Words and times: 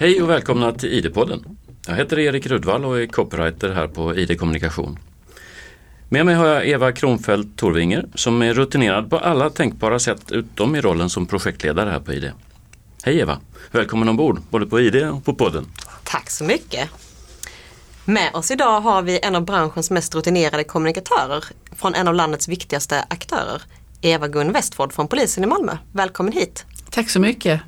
Hej 0.00 0.22
och 0.22 0.30
välkomna 0.30 0.72
till 0.72 0.92
ID-podden. 0.92 1.58
Jag 1.86 1.94
heter 1.94 2.18
Erik 2.18 2.46
Rudvall 2.46 2.84
och 2.84 3.00
är 3.00 3.06
copywriter 3.06 3.70
här 3.70 3.88
på 3.88 4.16
ID 4.16 4.38
Kommunikation. 4.38 4.98
Med 6.08 6.26
mig 6.26 6.34
har 6.34 6.46
jag 6.46 6.68
Eva 6.68 6.92
Kronfeldt 6.92 7.58
Torvinger 7.58 8.08
som 8.14 8.42
är 8.42 8.54
rutinerad 8.54 9.10
på 9.10 9.18
alla 9.18 9.50
tänkbara 9.50 9.98
sätt 9.98 10.32
utom 10.32 10.76
i 10.76 10.80
rollen 10.80 11.10
som 11.10 11.26
projektledare 11.26 11.90
här 11.90 12.00
på 12.00 12.12
ID. 12.12 12.32
Hej 13.02 13.18
Eva! 13.18 13.40
Välkommen 13.70 14.08
ombord 14.08 14.40
både 14.50 14.66
på 14.66 14.80
ID 14.80 15.08
och 15.08 15.24
på 15.24 15.34
podden. 15.34 15.66
Tack 16.04 16.30
så 16.30 16.44
mycket! 16.44 16.90
Med 18.04 18.34
oss 18.34 18.50
idag 18.50 18.80
har 18.80 19.02
vi 19.02 19.20
en 19.22 19.36
av 19.36 19.44
branschens 19.44 19.90
mest 19.90 20.14
rutinerade 20.14 20.64
kommunikatörer 20.64 21.44
från 21.76 21.94
en 21.94 22.08
av 22.08 22.14
landets 22.14 22.48
viktigaste 22.48 23.04
aktörer, 23.08 23.62
Eva-Gun 24.00 24.52
Westford 24.52 24.92
från 24.92 25.08
polisen 25.08 25.44
i 25.44 25.46
Malmö. 25.46 25.76
Välkommen 25.92 26.32
hit! 26.32 26.64
Tack 26.90 27.10
så 27.10 27.20
mycket! 27.20 27.60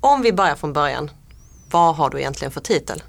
Om 0.00 0.22
vi 0.22 0.32
börjar 0.32 0.54
från 0.54 0.72
början, 0.72 1.10
vad 1.70 1.96
har 1.96 2.10
du 2.10 2.18
egentligen 2.18 2.52
för 2.52 2.60
titel? 2.60 3.02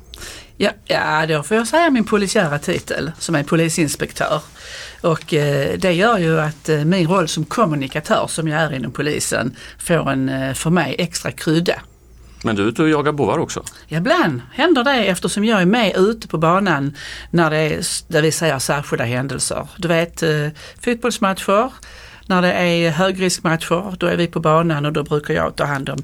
Ja, 0.57 0.71
ja 0.85 1.25
då 1.27 1.43
får 1.43 1.57
jag 1.57 1.67
säga 1.67 1.89
min 1.89 2.03
polisiära 2.03 2.59
titel 2.59 3.11
som 3.19 3.35
är 3.35 3.43
polisinspektör. 3.43 4.41
Och 5.01 5.33
eh, 5.33 5.77
det 5.77 5.93
gör 5.93 6.17
ju 6.17 6.39
att 6.39 6.69
eh, 6.69 6.85
min 6.85 7.07
roll 7.07 7.27
som 7.27 7.45
kommunikatör 7.45 8.27
som 8.27 8.47
jag 8.47 8.61
är 8.61 8.73
inom 8.73 8.91
polisen 8.91 9.55
får 9.79 10.11
en 10.11 10.29
eh, 10.29 10.53
för 10.53 10.69
mig 10.69 10.95
extra 10.97 11.31
krydda. 11.31 11.81
Men 12.43 12.55
du 12.55 12.63
är 12.63 12.67
ute 12.67 12.81
och 12.81 12.89
jagar 12.89 13.11
bovar 13.11 13.37
också? 13.37 13.63
Ibland 13.87 14.41
händer 14.53 14.83
det 14.83 15.05
eftersom 15.05 15.45
jag 15.45 15.61
är 15.61 15.65
med 15.65 15.95
ute 15.95 16.27
på 16.27 16.37
banan 16.37 16.97
när 17.29 17.49
det 17.49 17.57
är, 17.57 17.81
där 18.07 18.21
vi 18.21 18.31
säger 18.31 18.59
särskilda 18.59 19.03
händelser. 19.03 19.67
Du 19.77 19.87
vet 19.87 20.23
eh, 20.23 20.47
fotbollsmatcher, 20.83 21.71
när 22.25 22.41
det 22.41 22.53
är 22.53 22.91
högriskmatcher 22.91 23.95
då 23.97 24.07
är 24.07 24.17
vi 24.17 24.27
på 24.27 24.39
banan 24.39 24.85
och 24.85 24.93
då 24.93 25.03
brukar 25.03 25.33
jag 25.33 25.55
ta 25.55 25.65
hand 25.65 25.89
om 25.89 26.03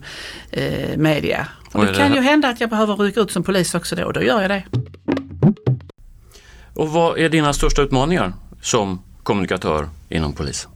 eh, 0.52 0.98
media. 0.98 1.48
Och 1.78 1.86
det, 1.86 1.92
det 1.92 1.98
kan 1.98 2.14
ju 2.14 2.22
hända 2.22 2.50
att 2.50 2.62
jag 2.62 2.70
behöver 2.70 2.96
rycka 2.96 3.20
ut 3.20 3.32
som 3.32 3.44
polis 3.44 3.76
också 3.76 3.96
då 3.96 4.06
och 4.06 4.14
då 4.14 4.22
gör 4.22 4.42
jag 4.42 4.50
det. 4.50 4.64
Och 6.74 6.90
vad 6.90 7.18
är 7.20 7.30
dina 7.30 7.54
största 7.54 7.82
utmaningar 7.82 8.34
som 8.62 9.02
kommunikatör 9.24 9.90
inom 10.10 10.34
polisen? 10.34 10.72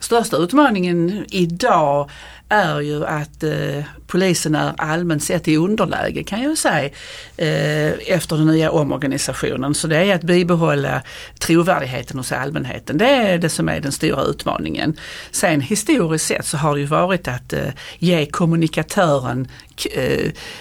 Största 0.00 0.36
utmaningen 0.36 1.24
idag 1.30 2.10
är 2.48 2.80
ju 2.80 3.06
att 3.06 3.42
eh, 3.42 3.84
polisen 4.06 4.54
är 4.54 4.72
allmänt 4.78 5.22
sett 5.22 5.48
i 5.48 5.56
underläge 5.56 6.22
kan 6.22 6.42
jag 6.42 6.58
säga 6.58 6.90
eh, 7.36 7.92
efter 8.06 8.36
den 8.36 8.46
nya 8.46 8.70
omorganisationen. 8.70 9.74
Så 9.74 9.86
det 9.86 9.96
är 9.96 10.14
att 10.14 10.22
bibehålla 10.22 11.02
trovärdigheten 11.38 12.18
hos 12.18 12.32
allmänheten. 12.32 12.98
Det 12.98 13.06
är 13.06 13.38
det 13.38 13.48
som 13.48 13.68
är 13.68 13.80
den 13.80 13.92
stora 13.92 14.22
utmaningen. 14.22 14.96
Sen 15.30 15.60
historiskt 15.60 16.26
sett 16.26 16.46
så 16.46 16.56
har 16.56 16.74
det 16.74 16.80
ju 16.80 16.86
varit 16.86 17.28
att 17.28 17.52
eh, 17.52 17.68
ge 17.98 18.26
kommunikatören 18.26 19.48
eh, 19.94 20.04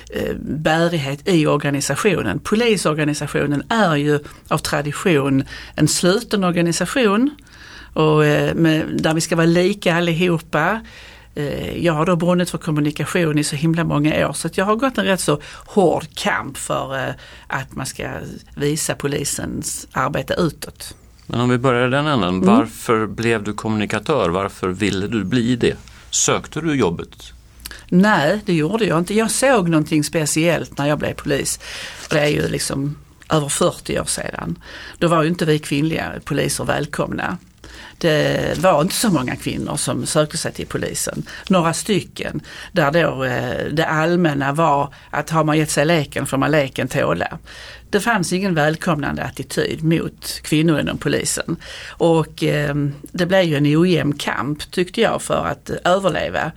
eh, 0.10 0.36
bärighet 0.40 1.28
i 1.28 1.48
organisationen. 1.48 2.40
Polisorganisationen 2.40 3.64
är 3.70 3.96
ju 3.96 4.20
av 4.48 4.58
tradition 4.58 5.44
en 5.76 5.88
sluten 5.88 6.44
organisation 6.44 7.36
och, 7.94 8.26
eh, 8.26 8.56
med, 8.56 8.86
där 9.02 9.14
vi 9.14 9.22
ska 9.22 9.36
vara 9.36 9.46
lika 9.46 9.96
allihopa. 9.96 10.80
Eh, 11.36 11.86
jag 11.86 11.94
har 11.94 12.06
då 12.06 12.16
brunnit 12.16 12.50
för 12.50 12.58
kommunikation 12.58 13.38
i 13.38 13.44
så 13.44 13.56
himla 13.56 13.84
många 13.84 14.28
år 14.28 14.34
så 14.34 14.50
jag 14.54 14.66
har 14.66 14.76
gått 14.76 14.98
en 14.98 15.06
rätt 15.06 15.20
så 15.20 15.40
hård 15.66 16.06
kamp 16.16 16.58
för 16.58 16.98
eh, 16.98 17.14
att 17.48 17.76
man 17.76 17.86
ska 17.86 18.10
visa 18.56 18.96
polisens 18.96 19.88
arbete 19.92 20.36
utåt. 20.38 20.96
Men 21.28 21.40
om 21.40 21.50
vi 21.50 21.58
börjar 21.58 21.90
den 21.90 22.08
änden, 22.08 22.30
mm. 22.30 22.46
varför 22.46 23.08
blev 23.08 23.44
du 23.44 23.54
kommunikatör? 23.54 24.30
Varför 24.30 24.68
ville 24.70 25.08
du 25.08 25.24
bli 25.24 25.56
det? 25.56 25.78
Sökte 26.10 26.62
du 26.62 26.76
jobbet? 26.76 27.34
Nej, 27.90 28.42
det 28.46 28.54
gjorde 28.54 28.86
jag 28.86 29.00
inte. 29.00 29.14
Jag 29.14 29.32
såg 29.32 29.70
någonting 29.70 30.04
speciellt 30.04 30.78
när 30.78 30.88
jag 30.88 31.00
blev 31.00 31.14
polis. 31.14 31.60
Det 32.10 32.20
är 32.20 32.28
ju 32.28 32.48
liksom 32.48 32.96
över 33.30 33.50
40 33.50 34.00
år 34.00 34.06
sedan. 34.06 34.60
Då 34.98 35.08
var 35.08 35.24
ju 35.24 35.30
inte 35.30 35.46
vi 35.46 35.60
kvinnliga 35.60 36.12
poliser 36.26 36.64
välkomna 36.64 37.38
det 38.00 38.52
eh, 38.52 38.60
var 38.60 38.82
inte 38.82 38.96
så 38.96 39.10
många 39.10 39.36
kvinnor 39.36 39.76
som 39.76 40.06
sökte 40.06 40.38
sig 40.38 40.52
till 40.52 40.68
polisen. 40.68 41.24
Några 41.50 41.74
stycken 41.74 42.42
där 42.72 42.92
då 42.92 43.24
eh, 43.24 43.66
det 43.72 43.86
allmänna 43.86 44.52
var 44.52 44.94
att 45.10 45.30
har 45.30 45.44
man 45.44 45.58
gett 45.58 45.72
sig 45.72 45.86
leken 45.86 46.26
får 46.26 46.38
man 46.38 46.52
leken 46.52 46.88
tåla 46.88 47.38
det 47.90 48.00
fanns 48.00 48.34
ingen 48.34 48.56
välkomnande 48.56 49.24
attityd 49.24 49.84
mot 49.84 50.42
kvinnor 50.44 50.80
inom 50.80 50.98
polisen. 50.98 51.56
Och 51.90 52.44
eh, 52.44 52.76
det 53.12 53.26
blev 53.26 53.44
ju 53.44 53.56
en 53.56 53.78
ojämn 53.78 54.14
kamp 54.14 54.72
tyckte 54.72 55.02
jag 55.02 55.22
för 55.22 55.46
att 55.46 55.70
överleva. 55.70 56.52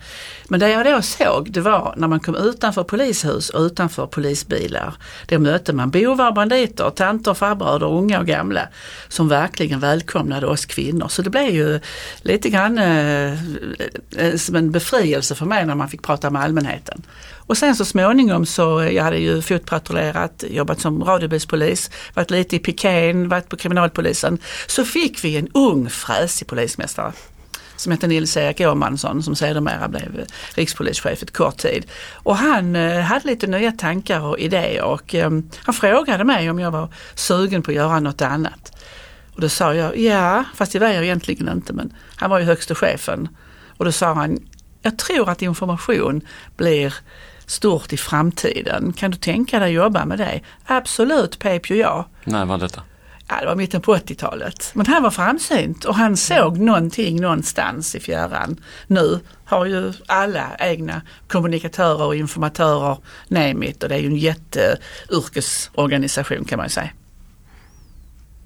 Men 0.47 0.59
det 0.59 0.69
jag 0.69 0.85
då 0.85 1.01
såg 1.01 1.51
det 1.51 1.61
var 1.61 1.93
när 1.97 2.07
man 2.07 2.19
kom 2.19 2.35
utanför 2.35 2.83
polishus 2.83 3.49
och 3.49 3.61
utanför 3.61 4.07
polisbilar. 4.07 4.93
Då 5.25 5.39
mötte 5.39 5.73
man 5.73 5.89
bovar, 5.89 6.31
banditer, 6.31 6.89
tanter, 6.89 7.33
farbröder, 7.33 7.87
unga 7.87 8.19
och 8.19 8.25
gamla 8.25 8.67
som 9.07 9.27
verkligen 9.27 9.79
välkomnade 9.79 10.47
oss 10.47 10.65
kvinnor. 10.65 11.07
Så 11.07 11.21
det 11.21 11.29
blev 11.29 11.49
ju 11.49 11.79
lite 12.21 12.49
grann 12.49 12.77
eh, 12.77 13.33
eh 14.17 14.35
som 14.35 14.55
en 14.55 14.71
befrielse 14.71 15.35
för 15.35 15.45
mig 15.45 15.65
när 15.65 15.75
man 15.75 15.89
fick 15.89 16.01
prata 16.01 16.29
med 16.29 16.41
allmänheten. 16.41 17.01
Och 17.45 17.57
sen 17.57 17.75
så 17.75 17.85
småningom 17.85 18.45
så, 18.45 18.79
eh, 18.79 18.91
jag 18.91 19.03
hade 19.03 19.17
ju 19.17 19.41
fotpatrullerat, 19.41 20.43
jobbat 20.49 20.81
som 20.81 21.03
radiobilspolis, 21.03 21.91
varit 22.13 22.31
lite 22.31 22.55
i 22.55 22.59
pikén, 22.59 23.29
varit 23.29 23.49
på 23.49 23.57
kriminalpolisen. 23.57 24.37
Så 24.67 24.85
fick 24.85 25.23
vi 25.23 25.37
en 25.37 25.47
ung 25.53 25.89
fräsig 25.89 26.47
polismästare 26.47 27.13
som 27.75 27.91
hette 27.91 28.07
Nils-Erik 28.07 28.61
Åmansson 28.61 29.23
som 29.23 29.35
sedermera 29.35 29.87
blev 29.87 30.19
eh, 30.19 30.25
rikspolischef 30.55 31.23
ett 31.23 31.33
kort 31.33 31.57
tid. 31.57 31.85
Och 32.13 32.37
han 32.37 32.75
eh, 32.75 33.01
hade 33.01 33.27
lite 33.27 33.47
nya 33.47 33.71
tankar 33.71 34.21
och 34.21 34.39
idéer 34.39 34.83
och 34.83 35.15
eh, 35.15 35.31
han 35.57 35.73
frågade 35.73 36.23
mig 36.23 36.49
om 36.49 36.59
jag 36.59 36.71
var 36.71 36.89
sugen 37.15 37.61
på 37.61 37.71
att 37.71 37.75
göra 37.75 37.99
något 37.99 38.21
annat. 38.21 38.71
Och 39.35 39.41
då 39.41 39.49
sa 39.49 39.73
jag 39.73 39.97
ja, 39.97 40.43
fast 40.55 40.71
det 40.71 40.79
var 40.79 40.87
jag 40.87 41.03
egentligen 41.03 41.49
inte 41.49 41.73
men 41.73 41.93
han 42.15 42.29
var 42.29 42.39
ju 42.39 42.45
högste 42.45 42.75
chefen. 42.75 43.29
Och 43.77 43.85
då 43.85 43.91
sa 43.91 44.13
han, 44.13 44.39
jag 44.81 44.97
tror 44.97 45.29
att 45.29 45.41
information 45.41 46.21
blir 46.57 46.93
stort 47.45 47.93
i 47.93 47.97
framtiden. 47.97 48.93
Kan 48.93 49.11
du 49.11 49.17
tänka 49.17 49.59
dig 49.59 49.67
att 49.67 49.83
jobba 49.83 50.05
med 50.05 50.17
det? 50.17 50.41
Absolut, 50.65 51.39
pep 51.39 51.69
ju 51.69 51.75
jag. 51.75 52.05
När 52.23 52.45
var 52.45 52.57
detta? 52.57 52.81
Ja, 53.27 53.35
det 53.41 53.45
var 53.45 53.55
mitten 53.55 53.81
på 53.81 53.95
80-talet. 53.95 54.71
Men 54.73 54.85
han 54.85 55.03
var 55.03 55.11
framsynt 55.11 55.85
och 55.85 55.95
han 55.95 56.17
såg 56.17 56.57
någonting 56.57 57.21
någonstans 57.21 57.95
i 57.95 57.99
fjärran. 57.99 58.61
Nu 58.87 59.19
har 59.45 59.65
ju 59.65 59.93
alla 60.05 60.45
egna 60.59 61.01
kommunikatörer 61.27 62.03
och 62.03 62.15
informatörer, 62.15 62.97
name 63.27 63.65
it, 63.65 63.83
och 63.83 63.89
det 63.89 63.95
är 63.95 63.99
ju 63.99 64.07
en 64.07 64.15
jätteyrkesorganisation 64.15 66.45
kan 66.45 66.57
man 66.57 66.69
säga. 66.69 66.89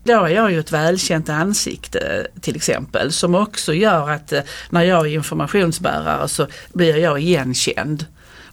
Då 0.04 0.24
är 0.24 0.30
jag 0.30 0.52
ju 0.52 0.60
ett 0.60 0.72
välkänt 0.72 1.30
ansikte 1.30 2.28
till 2.42 2.56
exempel 2.56 3.12
som 3.12 3.36
också 3.36 3.74
gör 3.74 4.10
att 4.10 4.34
eh, 4.34 4.42
när 4.70 4.84
jag 4.84 5.08
är 5.08 5.12
informationsbärare 5.12 6.28
så 6.28 6.48
blir 6.74 6.98
jag 6.98 7.20
igenkänd. 7.20 8.06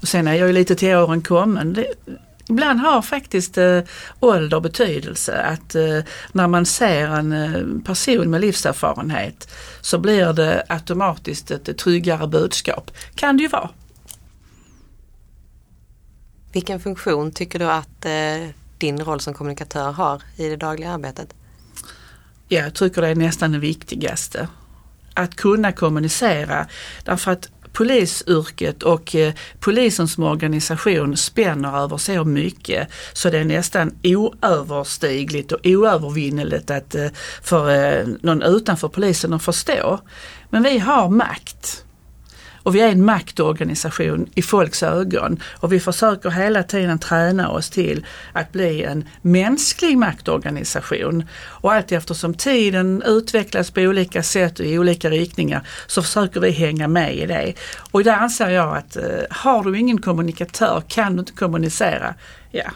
Och 0.04 0.09
sen 0.09 0.28
är 0.28 0.34
jag 0.34 0.47
ju 0.47 0.53
lite 0.53 0.75
till 0.75 0.94
åren 0.94 1.22
kommen. 1.22 1.72
Det, 1.72 1.87
ibland 2.48 2.81
har 2.81 3.03
faktiskt 3.03 3.59
eh, 3.59 3.81
ålder 4.20 4.60
betydelse. 4.60 5.42
Att 5.42 5.75
eh, 5.75 5.98
när 6.32 6.48
man 6.48 6.66
ser 6.66 7.06
en 7.06 7.32
eh, 7.32 7.82
person 7.84 8.31
med 8.31 8.41
livserfarenhet 8.41 9.48
så 9.81 9.98
blir 9.98 10.32
det 10.32 10.64
automatiskt 10.69 11.50
ett 11.50 11.78
tryggare 11.78 12.26
budskap. 12.26 12.91
Kan 13.14 13.37
det 13.37 13.43
ju 13.43 13.48
vara. 13.48 13.70
Vilken 16.53 16.81
funktion 16.81 17.32
tycker 17.32 17.59
du 17.59 17.64
att 17.64 18.04
eh, 18.04 18.48
din 18.78 19.00
roll 19.04 19.20
som 19.20 19.34
kommunikatör 19.34 19.93
har 19.93 20.22
i 20.37 20.48
det 20.48 20.56
dagliga 20.56 20.91
arbetet? 20.91 21.34
Jag 22.48 22.75
tycker 22.75 23.03
det 23.03 23.09
är 23.09 23.14
nästan 23.14 23.53
det 23.53 23.59
viktigaste. 23.59 24.48
Att 25.14 25.37
kunna 25.37 25.72
kommunicera. 25.72 26.66
Därför 27.04 27.31
att 27.31 27.49
polisyrket 27.75 28.82
och 28.82 29.15
eh, 29.15 29.35
polisen 29.61 30.09
som 30.09 30.25
organisation 30.25 31.17
spänner 31.17 31.79
över 31.79 31.97
så 31.97 32.25
mycket 32.25 32.88
så 33.12 33.31
det 33.31 33.38
är 33.38 33.44
nästan 33.44 33.99
oöverstigligt 34.03 35.53
och 35.53 35.61
oövervinneligt 35.65 36.71
att, 36.71 36.94
eh, 36.94 37.06
för 37.43 37.71
eh, 37.71 38.06
någon 38.21 38.43
utanför 38.43 38.88
polisen 38.88 39.32
att 39.32 39.43
förstå. 39.43 40.00
Men 40.50 40.62
vi 40.62 40.79
har 40.79 41.09
makt. 41.09 41.85
Och 42.64 42.75
vi 42.75 42.81
är 42.81 42.88
en 42.88 43.05
maktorganisation 43.05 44.31
i 44.34 44.43
folks 44.43 44.82
ögon 44.82 45.43
och 45.61 45.72
vi 45.72 45.81
försöker 45.81 46.31
hela 46.31 46.62
tiden 46.62 46.99
träna 46.99 47.49
oss 47.50 47.70
till 47.70 48.06
att 48.32 48.52
bli 48.52 48.82
en 48.82 49.08
mänsklig 49.22 49.99
maktorganisation. 49.99 51.25
Och 51.43 51.72
allt 51.72 51.93
eftersom 51.93 52.34
tiden 52.34 53.02
utvecklas 53.06 53.70
på 53.70 53.81
olika 53.81 54.22
sätt 54.22 54.61
och 54.61 54.66
i 54.66 54.78
olika 54.78 55.11
riktningar 55.11 55.66
så 55.87 56.02
försöker 56.02 56.40
vi 56.40 56.50
hänga 56.50 56.88
med 56.88 57.16
i 57.16 57.26
det. 57.26 57.55
Och 57.90 58.05
där 58.05 58.16
anser 58.16 58.50
jag 58.50 58.76
att 58.76 58.96
eh, 58.96 59.02
har 59.31 59.64
du 59.64 59.78
ingen 59.78 60.00
kommunikatör, 60.00 60.82
kan 60.88 61.12
du 61.12 61.20
inte 61.20 61.32
kommunicera, 61.32 62.14
ja 62.50 62.70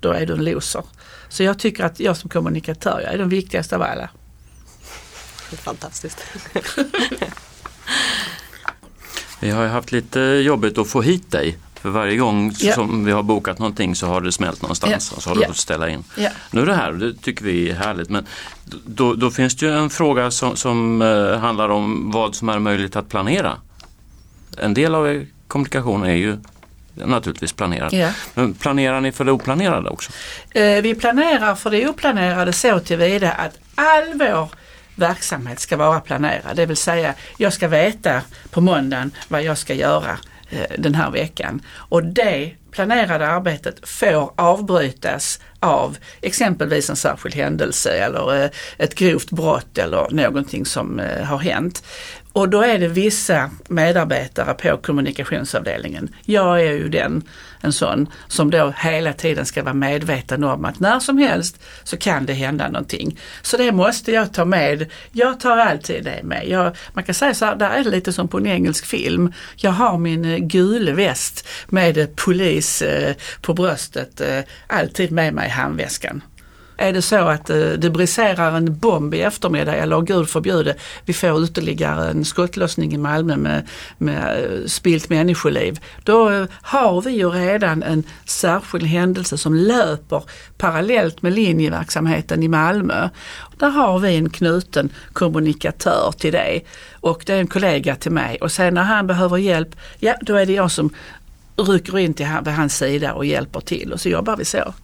då 0.00 0.12
är 0.12 0.26
du 0.26 0.32
en 0.32 0.44
loser. 0.44 0.82
Så 1.28 1.42
jag 1.42 1.58
tycker 1.58 1.84
att 1.84 2.00
jag 2.00 2.16
som 2.16 2.30
kommunikatör, 2.30 3.00
jag 3.04 3.14
är 3.14 3.18
den 3.18 3.28
viktigaste 3.28 3.76
av 3.76 3.82
alla. 3.82 4.08
Fantastiskt. 5.64 6.24
Vi 9.40 9.50
har 9.50 9.66
haft 9.66 9.92
lite 9.92 10.20
jobbigt 10.20 10.78
att 10.78 10.88
få 10.88 11.02
hit 11.02 11.30
dig. 11.30 11.56
För 11.74 11.90
varje 11.90 12.16
gång 12.16 12.52
Ja. 12.58 12.74
som 12.74 13.04
vi 13.04 13.12
har 13.12 13.22
bokat 13.22 13.58
någonting 13.58 13.94
så 13.96 14.06
har 14.06 14.20
det 14.20 14.32
smält 14.32 14.62
någonstans 14.62 15.08
Ja. 15.12 15.16
och 15.16 15.22
så 15.22 15.30
har 15.30 15.34
du 15.36 15.42
Ja. 15.42 15.48
fått 15.48 15.56
ställa 15.56 15.88
in. 15.88 16.04
Nu 16.50 16.60
är 16.62 16.66
det 16.66 16.74
här, 16.74 16.92
det 16.92 17.14
tycker 17.14 17.44
vi 17.44 17.70
är 17.70 17.74
härligt, 17.74 18.10
men 18.10 18.26
då, 18.86 19.14
då 19.14 19.30
finns 19.30 19.56
det 19.56 19.66
ju 19.66 19.72
en 19.78 19.90
fråga 19.90 20.30
som, 20.30 20.56
som 20.56 21.02
eh, 21.02 21.38
handlar 21.38 21.68
om 21.68 22.10
vad 22.10 22.34
som 22.34 22.48
är 22.48 22.58
möjligt 22.58 22.96
att 22.96 23.08
planera. 23.08 23.56
En 24.58 24.74
del 24.74 24.94
av 24.94 25.08
er 25.08 25.26
kommunikation 25.48 26.02
är 26.04 26.14
ju 26.14 26.36
naturligtvis 26.94 27.52
planerad. 27.52 27.92
Ja. 27.92 28.08
Men 28.34 28.54
planerar 28.54 29.00
ni 29.00 29.12
för 29.12 29.24
det 29.24 29.32
oplanerade 29.32 29.90
också? 29.90 30.12
Eh, 30.50 30.82
Vi 30.82 30.94
planerar 30.94 31.54
för 31.54 31.70
det 31.70 31.88
oplanerade 31.88 32.52
så 32.52 32.78
tillvida 32.80 33.32
att 33.32 33.58
all 33.74 34.12
vår 34.18 34.48
verksamhet 34.96 35.60
ska 35.60 35.76
vara 35.76 36.00
planerad. 36.00 36.56
Det 36.56 36.66
vill 36.66 36.76
säga 36.76 37.14
jag 37.38 37.52
ska 37.52 37.68
veta 37.68 38.22
på 38.50 38.60
måndagen 38.60 39.10
vad 39.28 39.42
jag 39.42 39.58
ska 39.58 39.74
göra 39.74 40.18
eh, 40.50 40.66
den 40.78 40.94
här 40.94 41.10
veckan. 41.10 41.62
Och 41.74 42.04
det 42.04 42.52
planerade 42.70 43.26
arbetet 43.28 43.88
får 43.88 44.32
avbrytas 44.36 45.40
av 45.60 45.98
exempelvis 46.20 46.90
en 46.90 46.96
särskild 46.96 47.34
händelse 47.34 47.90
eller 47.90 48.42
eh, 48.42 48.50
ett 48.78 48.94
grovt 48.94 49.30
brott 49.30 49.78
eller 49.78 50.10
någonting 50.10 50.66
som 50.66 51.00
eh, 51.00 51.24
har 51.24 51.38
hänt. 51.38 51.82
Och 52.34 52.48
då 52.48 52.62
är 52.62 52.78
det 52.78 52.88
vissa 52.88 53.50
medarbetare 53.68 54.54
på 54.54 54.76
kommunikationsavdelningen. 54.76 56.08
Jag 56.24 56.60
är 56.60 56.72
ju 56.72 56.88
den, 56.88 57.22
en 57.60 57.72
sån, 57.72 58.08
som 58.28 58.50
då 58.50 58.74
hela 58.76 59.12
tiden 59.12 59.46
ska 59.46 59.62
vara 59.62 59.74
medveten 59.74 60.44
om 60.44 60.64
att 60.64 60.80
när 60.80 61.00
som 61.00 61.18
helst 61.18 61.62
så 61.84 61.96
kan 61.96 62.26
det 62.26 62.32
hända 62.32 62.68
någonting. 62.68 63.18
Så 63.42 63.56
det 63.56 63.72
måste 63.72 64.12
jag 64.12 64.32
ta 64.32 64.44
med. 64.44 64.90
Jag 65.12 65.40
tar 65.40 65.56
alltid 65.56 66.04
det 66.04 66.22
med. 66.22 66.48
Jag, 66.48 66.76
man 66.92 67.04
kan 67.04 67.14
säga 67.14 67.34
så 67.34 67.44
här, 67.44 67.56
där 67.56 67.70
är 67.70 67.84
det 67.84 67.90
lite 67.90 68.12
som 68.12 68.28
på 68.28 68.38
en 68.38 68.46
engelsk 68.46 68.86
film. 68.86 69.32
Jag 69.56 69.70
har 69.70 69.98
min 69.98 70.24
eh, 70.24 70.38
gula 70.38 70.92
väst 70.92 71.48
med 71.68 72.16
polis 72.16 72.82
eh, 72.82 73.14
på 73.40 73.54
bröstet 73.54 74.20
eh, 74.20 74.40
alltid 74.66 75.12
med 75.12 75.34
mig 75.34 75.46
i 75.46 75.50
handväskan. 75.50 76.22
Är 76.76 76.92
det 76.92 77.02
så 77.02 77.16
att 77.16 77.50
eh, 77.50 77.56
det 77.56 77.90
briserar 77.90 78.56
en 78.56 78.78
bomb 78.78 79.14
i 79.14 79.20
eftermiddag 79.20 79.74
eller 79.74 80.00
gud 80.00 80.28
förbjude, 80.28 80.74
vi 81.04 81.12
får 81.12 81.44
ytterligare 81.44 82.10
en 82.10 82.24
skottlossning 82.24 82.94
i 82.94 82.98
Malmö 82.98 83.36
med, 83.36 83.68
med 83.98 84.44
eh, 84.44 84.66
spilt 84.66 85.08
människoliv. 85.08 85.80
Då 86.02 86.30
eh, 86.30 86.46
har 86.62 87.00
vi 87.00 87.10
ju 87.10 87.30
redan 87.30 87.82
en 87.82 88.04
särskild 88.24 88.86
händelse 88.86 89.38
som 89.38 89.54
löper 89.54 90.22
parallellt 90.58 91.22
med 91.22 91.32
linjeverksamheten 91.32 92.42
i 92.42 92.48
Malmö. 92.48 93.08
Där 93.58 93.70
har 93.70 93.98
vi 93.98 94.16
en 94.16 94.30
knuten 94.30 94.90
kommunikatör 95.12 96.14
till 96.18 96.32
det 96.32 96.60
och 96.92 97.22
det 97.26 97.32
är 97.32 97.40
en 97.40 97.46
kollega 97.46 97.96
till 97.96 98.12
mig 98.12 98.38
och 98.40 98.52
sen 98.52 98.74
när 98.74 98.82
han 98.82 99.06
behöver 99.06 99.36
hjälp, 99.36 99.76
ja 99.98 100.14
då 100.20 100.36
är 100.36 100.46
det 100.46 100.52
jag 100.52 100.70
som 100.70 100.90
rycker 101.56 101.98
in 101.98 102.14
till 102.14 102.28
vid 102.44 102.54
hans 102.54 102.76
sida 102.76 103.12
och 103.12 103.24
hjälper 103.26 103.60
till 103.60 103.92
och 103.92 104.00
så 104.00 104.08
jobbar 104.08 104.36
vi 104.36 104.44
så. 104.44 104.74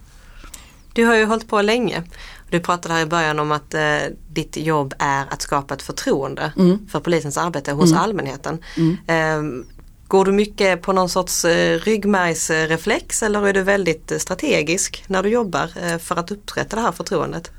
Du 0.93 1.05
har 1.05 1.15
ju 1.15 1.25
hållit 1.25 1.47
på 1.47 1.61
länge. 1.61 2.03
Du 2.49 2.59
pratade 2.59 2.93
här 2.93 3.01
i 3.01 3.05
början 3.05 3.39
om 3.39 3.51
att 3.51 3.73
eh, 3.73 3.97
ditt 4.29 4.57
jobb 4.57 4.93
är 4.99 5.25
att 5.29 5.41
skapa 5.41 5.73
ett 5.73 5.81
förtroende 5.81 6.51
Mm. 6.57 6.87
för 6.91 6.99
polisens 6.99 7.37
arbete 7.37 7.71
hos 7.71 7.93
allmänheten. 7.93 8.59
Eh, 9.07 9.41
går 10.07 10.25
du 10.25 10.31
mycket 10.31 10.81
på 10.81 10.93
någon 10.93 11.09
sorts 11.09 11.45
eh, 11.45 11.79
ryggmärgsreflex 11.79 13.23
eller 13.23 13.47
är 13.47 13.53
du 13.53 13.61
väldigt 13.63 14.11
eh, 14.11 14.17
strategisk 14.17 15.03
när 15.07 15.23
du 15.23 15.29
jobbar 15.29 15.69
eh, 15.83 15.97
för 15.97 16.15
att 16.15 16.31
upprätta 16.31 16.75
det 16.75 16.81
här 16.81 16.91
förtroendet? 16.91 17.51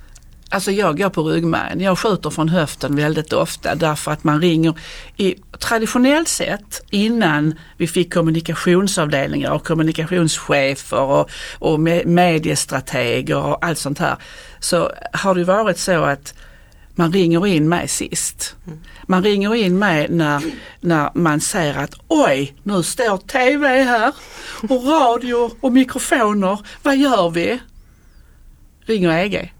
Alltså 0.52 0.70
jag 0.70 0.98
går 0.98 1.08
på 1.08 1.22
ryggmärgen. 1.22 1.80
Jag 1.80 1.98
skjuter 1.98 2.30
från 2.30 2.48
höften 2.48 2.96
väldigt 2.96 3.32
ofta 3.32 3.74
därför 3.74 4.12
att 4.12 4.24
man 4.24 4.40
ringer 4.40 4.78
i 5.16 5.34
traditionellt 5.58 6.28
sett 6.28 6.84
innan 6.90 7.54
vi 7.76 7.86
fick 7.86 8.14
kommunikationsavdelningar 8.14 9.50
och 9.50 9.66
kommunikationschefer 9.66 11.00
och, 11.00 11.30
och 11.58 11.80
mediestrateger 12.04 13.36
och 13.36 13.64
allt 13.64 13.78
sånt 13.78 13.98
här. 13.98 14.16
Så 14.60 14.90
har 15.12 15.34
det 15.34 15.44
varit 15.44 15.78
så 15.78 16.04
att 16.04 16.34
man 16.94 17.12
ringer 17.12 17.46
in 17.46 17.68
mig 17.68 17.88
sist. 17.88 18.56
Man 19.02 19.22
ringer 19.22 19.54
in 19.54 19.78
mig 19.78 20.06
när, 20.10 20.42
när 20.80 21.10
man 21.14 21.40
säger 21.40 21.78
att 21.78 21.94
oj, 22.08 22.54
nu 22.62 22.82
står 22.82 23.16
TV 23.16 23.82
här 23.82 24.12
och 24.68 24.86
radio 24.86 25.50
och 25.60 25.72
mikrofoner. 25.72 26.58
Vad 26.82 26.96
gör 26.96 27.30
vi? 27.30 27.60
Ringer 28.86 29.10
EG. 29.10 29.52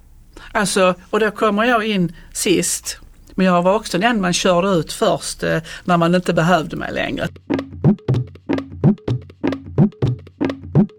Alltså, 0.52 0.94
och 1.10 1.20
då 1.20 1.30
kommer 1.30 1.64
jag 1.64 1.86
in 1.86 2.16
sist. 2.32 2.98
Men 3.34 3.46
jag 3.46 3.62
var 3.62 3.74
också 3.74 3.98
den 3.98 4.20
man 4.20 4.32
körde 4.32 4.68
ut 4.68 4.92
först 4.92 5.42
eh, 5.42 5.58
när 5.84 5.96
man 5.96 6.14
inte 6.14 6.32
behövde 6.32 6.76
mig 6.76 6.92
längre. 6.92 7.28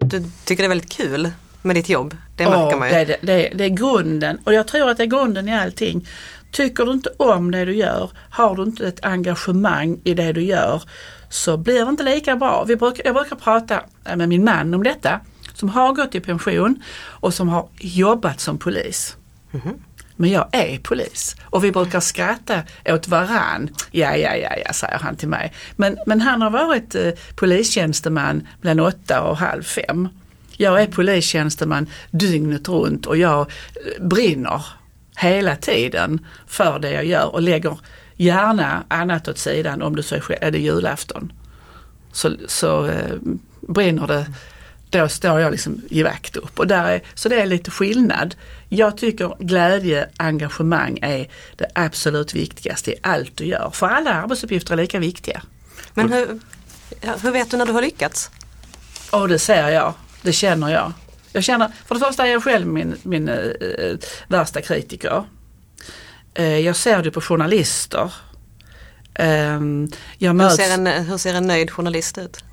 Du 0.00 0.24
tycker 0.44 0.62
det 0.62 0.66
är 0.66 0.68
väldigt 0.68 0.92
kul 0.92 1.30
med 1.62 1.76
ditt 1.76 1.88
jobb, 1.88 2.16
det 2.36 2.44
märker 2.44 2.70
Ja, 2.70 2.76
man 2.76 2.88
ju. 2.88 2.94
det, 2.94 3.00
är 3.00 3.06
det, 3.06 3.16
det, 3.22 3.48
är- 3.48 3.54
det 3.54 3.64
är 3.64 3.68
grunden 3.68 4.38
och 4.44 4.54
jag 4.54 4.66
tror 4.68 4.90
att 4.90 4.96
det 4.96 5.02
är 5.02 5.06
grunden 5.06 5.48
i 5.48 5.54
allting. 5.54 6.08
Tycker 6.52 6.84
du 6.86 6.92
inte 6.92 7.10
om 7.16 7.50
det 7.50 7.64
du 7.64 7.74
gör, 7.74 8.10
har 8.30 8.56
du 8.56 8.62
inte 8.62 8.88
ett 8.88 9.04
engagemang 9.04 10.00
i 10.04 10.14
det 10.14 10.32
du 10.32 10.42
gör 10.42 10.82
så 11.30 11.56
blir 11.56 11.84
det 11.84 11.90
inte 11.90 12.02
lika 12.02 12.36
bra. 12.36 12.64
Vi 12.68 12.76
brukar, 12.76 13.04
jag 13.04 13.14
brukar 13.14 13.36
prata 13.36 13.80
med 14.16 14.28
min 14.28 14.44
man 14.44 14.74
om 14.74 14.82
detta 14.82 15.20
som 15.54 15.68
har 15.68 15.92
gått 15.92 16.14
i 16.14 16.20
pension 16.20 16.82
och 17.04 17.34
som 17.34 17.48
har 17.48 17.68
jobbat 17.80 18.40
som 18.40 18.58
polis. 18.58 19.16
Mhm. 19.54 19.78
Men 20.16 20.30
jag 20.30 20.48
är 20.52 20.78
polis 20.78 21.36
och 21.42 21.64
vi 21.64 21.72
brukar 21.72 22.00
skratta 22.00 22.62
åt 22.84 23.08
varann. 23.08 23.70
Ja, 23.90 24.16
ja, 24.16 24.36
ja, 24.36 24.56
ja, 24.66 24.72
säger 24.72 24.98
han 24.98 25.16
till 25.16 25.28
mig. 25.28 25.52
Men, 25.76 25.98
men 26.06 26.20
han 26.20 26.42
har 26.42 26.50
varit 26.50 26.94
eh, 26.94 27.10
polistjänsteman 27.34 28.48
mellan 28.60 28.86
åtta 28.86 29.22
och 29.22 29.36
halv 29.36 29.62
fem. 29.62 30.08
Jag 30.56 30.82
är 30.82 30.86
polistjänsteman 30.86 31.86
dygnet 32.10 32.68
runt 32.68 33.06
och 33.06 33.16
jag 33.16 33.40
eh, 33.40 34.04
brinner 34.06 34.66
hela 35.16 35.56
tiden 35.56 36.26
för 36.46 36.78
det 36.78 36.90
jag 36.90 37.04
gör 37.04 37.34
och 37.34 37.42
lägger 37.42 37.78
gärna 38.16 38.84
annat 38.88 39.28
åt 39.28 39.38
sidan 39.38 39.82
om 39.82 39.96
det 39.96 40.02
så 40.02 40.14
är, 40.14 40.44
är 40.44 40.50
det 40.50 40.58
julafton. 40.58 41.32
Så, 42.12 42.36
så 42.48 42.86
eh, 42.86 43.16
brinner 43.60 44.06
det 44.06 44.26
då 44.98 45.08
står 45.08 45.40
jag 45.40 45.52
liksom 45.52 45.82
i 45.90 46.02
vakt 46.02 46.36
upp. 46.36 46.58
Och 46.58 46.66
där 46.66 46.84
är, 46.84 47.02
så 47.14 47.28
det 47.28 47.40
är 47.40 47.46
lite 47.46 47.70
skillnad. 47.70 48.34
Jag 48.68 48.96
tycker 48.96 49.36
glädje, 49.38 50.08
engagemang 50.16 50.98
är 51.02 51.28
det 51.56 51.70
absolut 51.74 52.34
viktigaste 52.34 52.90
i 52.90 52.94
allt 53.02 53.36
du 53.36 53.44
gör. 53.44 53.70
För 53.70 53.86
alla 53.86 54.14
arbetsuppgifter 54.14 54.72
är 54.72 54.76
lika 54.76 54.98
viktiga. 54.98 55.42
Men 55.94 56.12
hur, 56.12 56.40
hur 57.22 57.30
vet 57.30 57.50
du 57.50 57.56
när 57.56 57.66
du 57.66 57.72
har 57.72 57.82
lyckats? 57.82 58.30
Och 59.10 59.28
det 59.28 59.38
ser 59.38 59.68
jag, 59.68 59.94
det 60.22 60.32
känner 60.32 60.72
jag. 60.72 60.92
Jag 61.32 61.44
känner, 61.44 61.70
för 61.86 61.94
det 61.94 62.00
första 62.00 62.26
är 62.26 62.32
jag 62.32 62.42
själv 62.44 62.66
min, 62.66 62.96
min 63.02 63.28
eh, 63.28 63.96
värsta 64.28 64.60
kritiker. 64.60 65.24
Eh, 66.34 66.58
jag 66.58 66.76
ser 66.76 67.02
det 67.02 67.10
på 67.10 67.20
journalister. 67.20 68.12
Ehm, 69.14 69.88
jag 70.18 70.30
Hur 70.30 70.34
möts, 70.34 70.56
ser, 70.56 70.74
en, 70.74 70.86
hur 70.86 71.18
ser 71.18 71.34
en 71.34 71.46
nöjd 71.46 71.70
journalist 71.70 72.18
ut? 72.18 72.44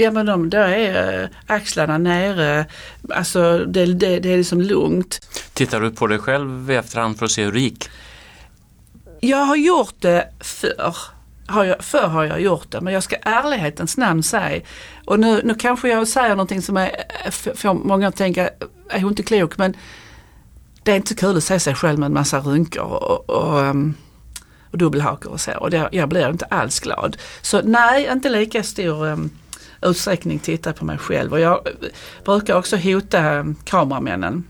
Ja 0.00 0.10
men 0.10 0.26
de, 0.26 0.50
då 0.50 0.58
är 0.58 1.22
eh, 1.22 1.28
axlarna 1.46 1.98
nere, 1.98 2.66
alltså 3.14 3.58
det, 3.58 3.86
det, 3.86 4.18
det 4.20 4.32
är 4.32 4.36
liksom 4.36 4.60
lugnt. 4.60 5.28
Tittar 5.54 5.80
du 5.80 5.90
på 5.90 6.06
dig 6.06 6.18
själv 6.18 6.70
i 6.70 6.74
efterhand 6.76 7.18
för 7.18 7.24
att 7.26 7.30
se 7.32 7.44
hur 7.44 7.52
det 7.52 7.60
gick? 7.60 7.88
Jag 9.20 9.36
har 9.44 9.56
gjort 9.56 9.94
det 9.98 10.28
förr. 10.40 10.94
Har 11.46 11.64
jag, 11.64 11.84
förr 11.84 12.06
har 12.06 12.24
jag 12.24 12.40
gjort 12.40 12.70
det 12.70 12.80
men 12.80 12.92
jag 12.94 13.02
ska 13.02 13.16
ärlighetens 13.16 13.96
namn 13.96 14.22
säga 14.22 14.62
och 15.06 15.20
nu, 15.20 15.40
nu 15.44 15.54
kanske 15.54 15.88
jag 15.88 16.08
säger 16.08 16.28
någonting 16.30 16.62
som 16.62 16.76
är, 16.76 16.90
f- 17.24 17.48
får 17.54 17.74
många 17.74 18.08
att 18.08 18.16
tänka, 18.16 18.50
är 18.90 19.00
hon 19.00 19.08
inte 19.12 19.22
klok 19.22 19.58
men 19.58 19.76
det 20.82 20.92
är 20.92 20.96
inte 20.96 21.08
så 21.08 21.14
kul 21.14 21.36
att 21.36 21.44
se 21.44 21.60
sig 21.60 21.74
själv 21.74 21.98
med 21.98 22.06
en 22.06 22.12
massa 22.12 22.40
rynkor 22.40 22.82
och, 22.82 23.30
och, 23.30 23.60
ehm, 23.60 23.94
och 24.70 24.78
dubbelhakor 24.78 25.32
och 25.32 25.40
så 25.40 25.52
och 25.58 25.70
det, 25.70 25.88
jag 25.92 26.08
blir 26.08 26.30
inte 26.30 26.44
alls 26.44 26.80
glad. 26.80 27.16
Så 27.42 27.60
nej, 27.64 28.08
inte 28.12 28.28
lika 28.28 28.62
stor 28.62 29.06
um, 29.06 29.30
utsträckning 29.82 30.38
titta 30.38 30.72
på 30.72 30.84
mig 30.84 30.98
själv 30.98 31.32
och 31.32 31.40
jag 31.40 31.68
brukar 32.24 32.54
också 32.54 32.76
hota 32.76 33.54
kameramännen 33.64 34.44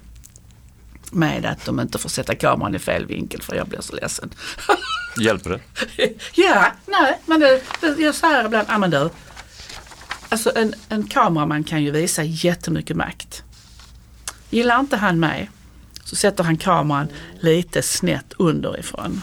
med 1.11 1.47
att 1.47 1.65
de 1.65 1.81
inte 1.81 1.99
får 1.99 2.09
sätta 2.09 2.35
kameran 2.35 2.75
i 2.75 2.79
fel 2.79 3.07
vinkel 3.07 3.43
för 3.43 3.57
jag 3.57 3.69
blir 3.69 3.81
så 3.81 3.97
ledsen. 3.97 4.31
Hjälper 5.21 5.51
det? 5.51 5.61
Ja, 6.35 6.73
nej, 6.87 7.19
men 7.27 7.41
det, 7.41 7.63
det, 7.81 8.03
jag 8.03 8.15
säger 8.15 8.45
ibland, 8.45 8.69
ja 8.71 8.79
men 8.79 8.91
du. 8.91 9.11
Alltså 10.29 10.53
en, 10.57 10.75
en 10.89 11.09
kameraman 11.09 11.65
kan 11.65 11.83
ju 11.83 11.91
visa 11.91 12.23
jättemycket 12.23 12.97
makt. 12.97 13.43
Gillar 14.51 14.81
inte 14.81 14.97
han 14.97 15.21
mig 15.21 15.51
så 16.05 16.17
sätter 16.17 16.45
han 16.45 16.57
kameran 16.57 17.09
lite 17.41 17.83
snett 17.83 18.33
underifrån. 18.37 19.23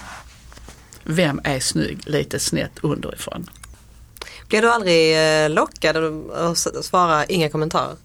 Vem 1.03 1.41
är 1.43 1.59
snygg 1.59 1.99
lite 2.05 2.39
snett 2.39 2.79
underifrån? 2.81 3.49
Blir 4.47 4.61
du 4.61 4.71
aldrig 4.71 5.17
eh, 5.43 5.49
lockad 5.49 5.97
att 6.33 6.85
svara 6.85 7.25
inga 7.25 7.49
kommentarer? 7.49 7.95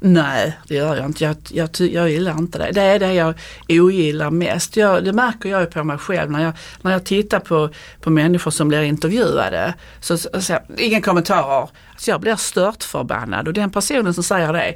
Nej, 0.00 0.58
det 0.68 0.74
gör 0.74 0.96
jag 0.96 1.06
inte. 1.06 1.24
Jag, 1.24 1.36
jag, 1.50 1.68
jag 1.78 2.10
gillar 2.10 2.38
inte 2.38 2.58
det. 2.58 2.72
Det 2.72 2.80
är 2.80 2.98
det 2.98 3.14
jag 3.14 3.34
ogillar 3.68 4.30
mest. 4.30 4.76
Jag, 4.76 5.04
det 5.04 5.12
märker 5.12 5.48
jag 5.48 5.60
ju 5.60 5.66
på 5.66 5.84
mig 5.84 5.98
själv 5.98 6.30
när 6.30 6.44
jag, 6.44 6.52
när 6.82 6.92
jag 6.92 7.04
tittar 7.04 7.40
på, 7.40 7.70
på 8.00 8.10
människor 8.10 8.50
som 8.50 8.68
blir 8.68 8.82
intervjuade. 8.82 9.74
Så, 10.00 10.18
så, 10.18 10.40
så 10.40 10.58
ingen 10.78 11.02
kommentarer. 11.02 11.68
Så 11.96 12.10
jag 12.10 12.20
blir 12.20 12.36
stört 12.36 12.84
förbannad 12.84 13.48
och 13.48 13.54
den 13.54 13.70
personen 13.70 14.14
som 14.14 14.24
säger 14.24 14.52
det, 14.52 14.74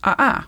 ah, 0.00 0.14
ah 0.18 0.42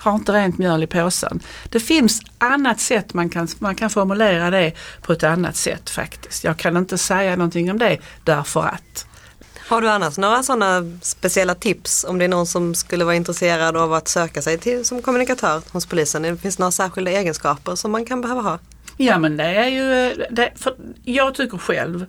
har 0.00 0.14
inte 0.14 0.32
rent 0.32 0.58
mjöl 0.58 0.82
i 0.82 0.86
påsen. 0.86 1.40
Det 1.68 1.80
finns 1.80 2.20
annat 2.38 2.80
sätt 2.80 3.14
man 3.14 3.28
kan, 3.28 3.48
man 3.58 3.74
kan 3.74 3.90
formulera 3.90 4.50
det 4.50 4.72
på 5.02 5.12
ett 5.12 5.22
annat 5.22 5.56
sätt 5.56 5.90
faktiskt. 5.90 6.44
Jag 6.44 6.58
kan 6.58 6.76
inte 6.76 6.98
säga 6.98 7.36
någonting 7.36 7.70
om 7.70 7.78
det 7.78 7.98
därför 8.24 8.60
att. 8.60 9.06
Har 9.68 9.80
du 9.80 9.88
annars 9.88 10.18
några 10.18 10.42
sådana 10.42 10.98
speciella 11.02 11.54
tips 11.54 12.04
om 12.04 12.18
det 12.18 12.24
är 12.24 12.28
någon 12.28 12.46
som 12.46 12.74
skulle 12.74 13.04
vara 13.04 13.14
intresserad 13.14 13.76
av 13.76 13.92
att 13.92 14.08
söka 14.08 14.42
sig 14.42 14.58
till 14.58 14.84
som 14.84 15.02
kommunikatör 15.02 15.62
hos 15.70 15.86
polisen? 15.86 16.22
Det 16.22 16.36
finns 16.36 16.58
några 16.58 16.70
särskilda 16.70 17.10
egenskaper 17.10 17.74
som 17.74 17.92
man 17.92 18.04
kan 18.04 18.20
behöva 18.20 18.40
ha? 18.40 18.58
Ja 18.96 19.18
men 19.18 19.36
det 19.36 19.44
är 19.44 19.68
ju, 19.68 20.14
det, 20.30 20.52
jag 21.04 21.34
tycker 21.34 21.58
själv, 21.58 22.06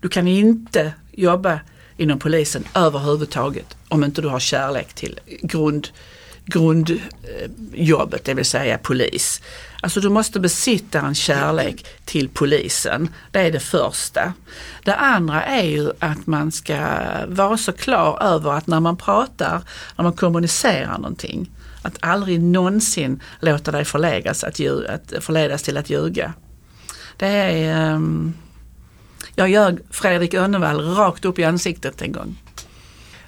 du 0.00 0.08
kan 0.08 0.28
inte 0.28 0.92
jobba 1.12 1.60
inom 1.96 2.18
polisen 2.18 2.64
överhuvudtaget 2.74 3.76
om 3.88 4.04
inte 4.04 4.22
du 4.22 4.28
har 4.28 4.40
kärlek 4.40 4.94
till 4.94 5.20
grund 5.42 5.88
grundjobbet, 6.48 8.20
eh, 8.20 8.24
det 8.24 8.34
vill 8.34 8.44
säga 8.44 8.78
polis. 8.78 9.42
Alltså 9.80 10.00
du 10.00 10.08
måste 10.08 10.40
besitta 10.40 11.00
en 11.00 11.14
kärlek 11.14 11.86
till 12.04 12.28
polisen. 12.28 13.08
Det 13.30 13.40
är 13.40 13.52
det 13.52 13.60
första. 13.60 14.32
Det 14.84 14.94
andra 14.94 15.44
är 15.44 15.64
ju 15.64 15.90
att 15.98 16.26
man 16.26 16.52
ska 16.52 16.78
vara 17.28 17.56
så 17.56 17.72
klar 17.72 18.22
över 18.22 18.52
att 18.52 18.66
när 18.66 18.80
man 18.80 18.96
pratar, 18.96 19.62
när 19.96 20.02
man 20.02 20.12
kommunicerar 20.12 20.98
någonting, 20.98 21.50
att 21.82 21.96
aldrig 22.00 22.42
någonsin 22.42 23.22
låta 23.40 23.70
dig 23.70 23.84
förledas, 23.84 24.44
att, 24.44 24.60
att 24.88 25.24
förledas 25.24 25.62
till 25.62 25.76
att 25.76 25.90
ljuga. 25.90 26.32
Det 27.16 27.26
är... 27.26 27.92
Um, 27.94 28.34
jag 29.34 29.50
ljög 29.50 29.78
Fredrik 29.90 30.34
Önnevall 30.34 30.80
rakt 30.80 31.24
upp 31.24 31.38
i 31.38 31.44
ansiktet 31.44 32.02
en 32.02 32.12
gång. 32.12 32.42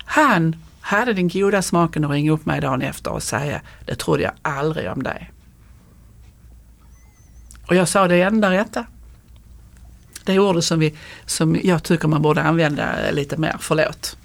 Han 0.04 0.56
hade 0.90 1.12
den 1.12 1.28
goda 1.28 1.62
smaken 1.62 2.04
att 2.04 2.10
ringa 2.10 2.32
upp 2.32 2.46
mig 2.46 2.60
dagen 2.60 2.82
efter 2.82 3.12
och 3.12 3.22
säga 3.22 3.60
det 3.86 3.94
trodde 3.94 4.22
jag 4.22 4.32
aldrig 4.42 4.90
om 4.90 5.02
dig. 5.02 5.30
Och 7.66 7.74
jag 7.74 7.88
sa 7.88 8.08
det 8.08 8.22
enda 8.22 8.50
rätta. 8.50 8.86
Det 10.24 10.32
är 10.32 10.38
ordet 10.38 10.64
som, 10.64 10.80
vi, 10.80 10.96
som 11.26 11.60
jag 11.62 11.82
tycker 11.82 12.08
man 12.08 12.22
borde 12.22 12.42
använda 12.42 13.10
lite 13.10 13.36
mer, 13.36 13.56
förlåt. 13.60 14.16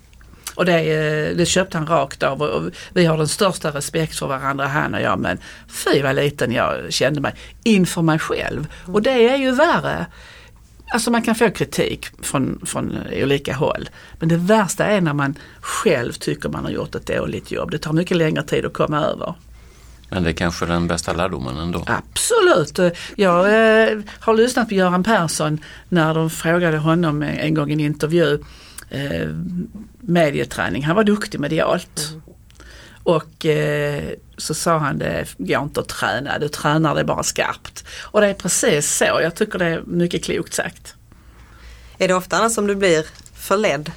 Och 0.55 0.65
det, 0.65 0.79
eh, 0.79 1.37
det 1.37 1.45
köpte 1.45 1.77
han 1.77 1.87
rakt 1.87 2.23
av 2.23 2.41
och 2.41 2.71
vi 2.93 3.05
har 3.05 3.17
den 3.17 3.27
största 3.27 3.69
respekt 3.69 4.19
för 4.19 4.27
varandra 4.27 4.67
han 4.67 4.93
och 4.93 5.01
jag 5.01 5.19
men 5.19 5.37
fy 5.67 6.01
vad 6.01 6.15
liten 6.15 6.51
jag 6.51 6.93
kände 6.93 7.21
mig 7.21 7.35
inför 7.63 8.01
mig 8.01 8.19
själv. 8.19 8.67
Och 8.85 9.01
det 9.01 9.29
är 9.29 9.37
ju 9.37 9.51
värre 9.51 10.05
Alltså 10.93 11.11
man 11.11 11.21
kan 11.21 11.35
få 11.35 11.49
kritik 11.49 12.07
från, 12.21 12.61
från 12.65 12.97
olika 13.11 13.55
håll. 13.55 13.89
Men 14.19 14.29
det 14.29 14.37
värsta 14.37 14.85
är 14.85 15.01
när 15.01 15.13
man 15.13 15.35
själv 15.61 16.11
tycker 16.11 16.49
man 16.49 16.63
har 16.63 16.71
gjort 16.71 16.95
ett 16.95 17.07
dåligt 17.07 17.51
jobb. 17.51 17.71
Det 17.71 17.77
tar 17.77 17.93
mycket 17.93 18.17
längre 18.17 18.43
tid 18.43 18.65
att 18.65 18.73
komma 18.73 19.01
över. 19.01 19.33
Men 20.09 20.23
det 20.23 20.29
är 20.29 20.33
kanske 20.33 20.65
den 20.65 20.87
bästa 20.87 21.13
lärdomen 21.13 21.57
ändå? 21.57 21.83
Absolut! 21.87 22.79
Jag 23.15 23.39
eh, 23.39 23.99
har 24.19 24.33
lyssnat 24.33 24.69
på 24.69 24.75
Göran 24.75 25.03
Persson 25.03 25.59
när 25.89 26.13
de 26.13 26.29
frågade 26.29 26.77
honom 26.77 27.21
en 27.21 27.53
gång 27.53 27.69
i 27.69 27.73
en 27.73 27.79
intervju 27.79 28.43
eh, 28.89 29.29
medieträning. 29.99 30.83
Han 30.83 30.95
var 30.95 31.03
duktig 31.03 31.39
medialt. 31.39 32.09
Mm. 32.09 32.21
Och 33.03 33.45
eh, 33.45 34.03
så 34.37 34.53
sa 34.53 34.77
han 34.77 34.97
det 34.97 35.35
går 35.37 35.63
inte 35.63 35.79
att 35.79 35.87
träna, 35.87 36.39
du 36.39 36.47
tränar 36.47 36.95
det 36.95 37.03
bara 37.03 37.23
skarpt. 37.23 37.85
Och 38.01 38.21
det 38.21 38.27
är 38.27 38.33
precis 38.33 38.95
så, 38.97 39.05
jag 39.05 39.35
tycker 39.35 39.59
det 39.59 39.65
är 39.65 39.81
mycket 39.81 40.23
klokt 40.23 40.53
sagt. 40.53 40.95
Är 41.97 42.07
det 42.07 42.13
ofta 42.13 42.37
annars 42.37 42.51
som 42.51 42.67
du 42.67 42.75
blir 42.75 43.05
förledd? 43.33 43.91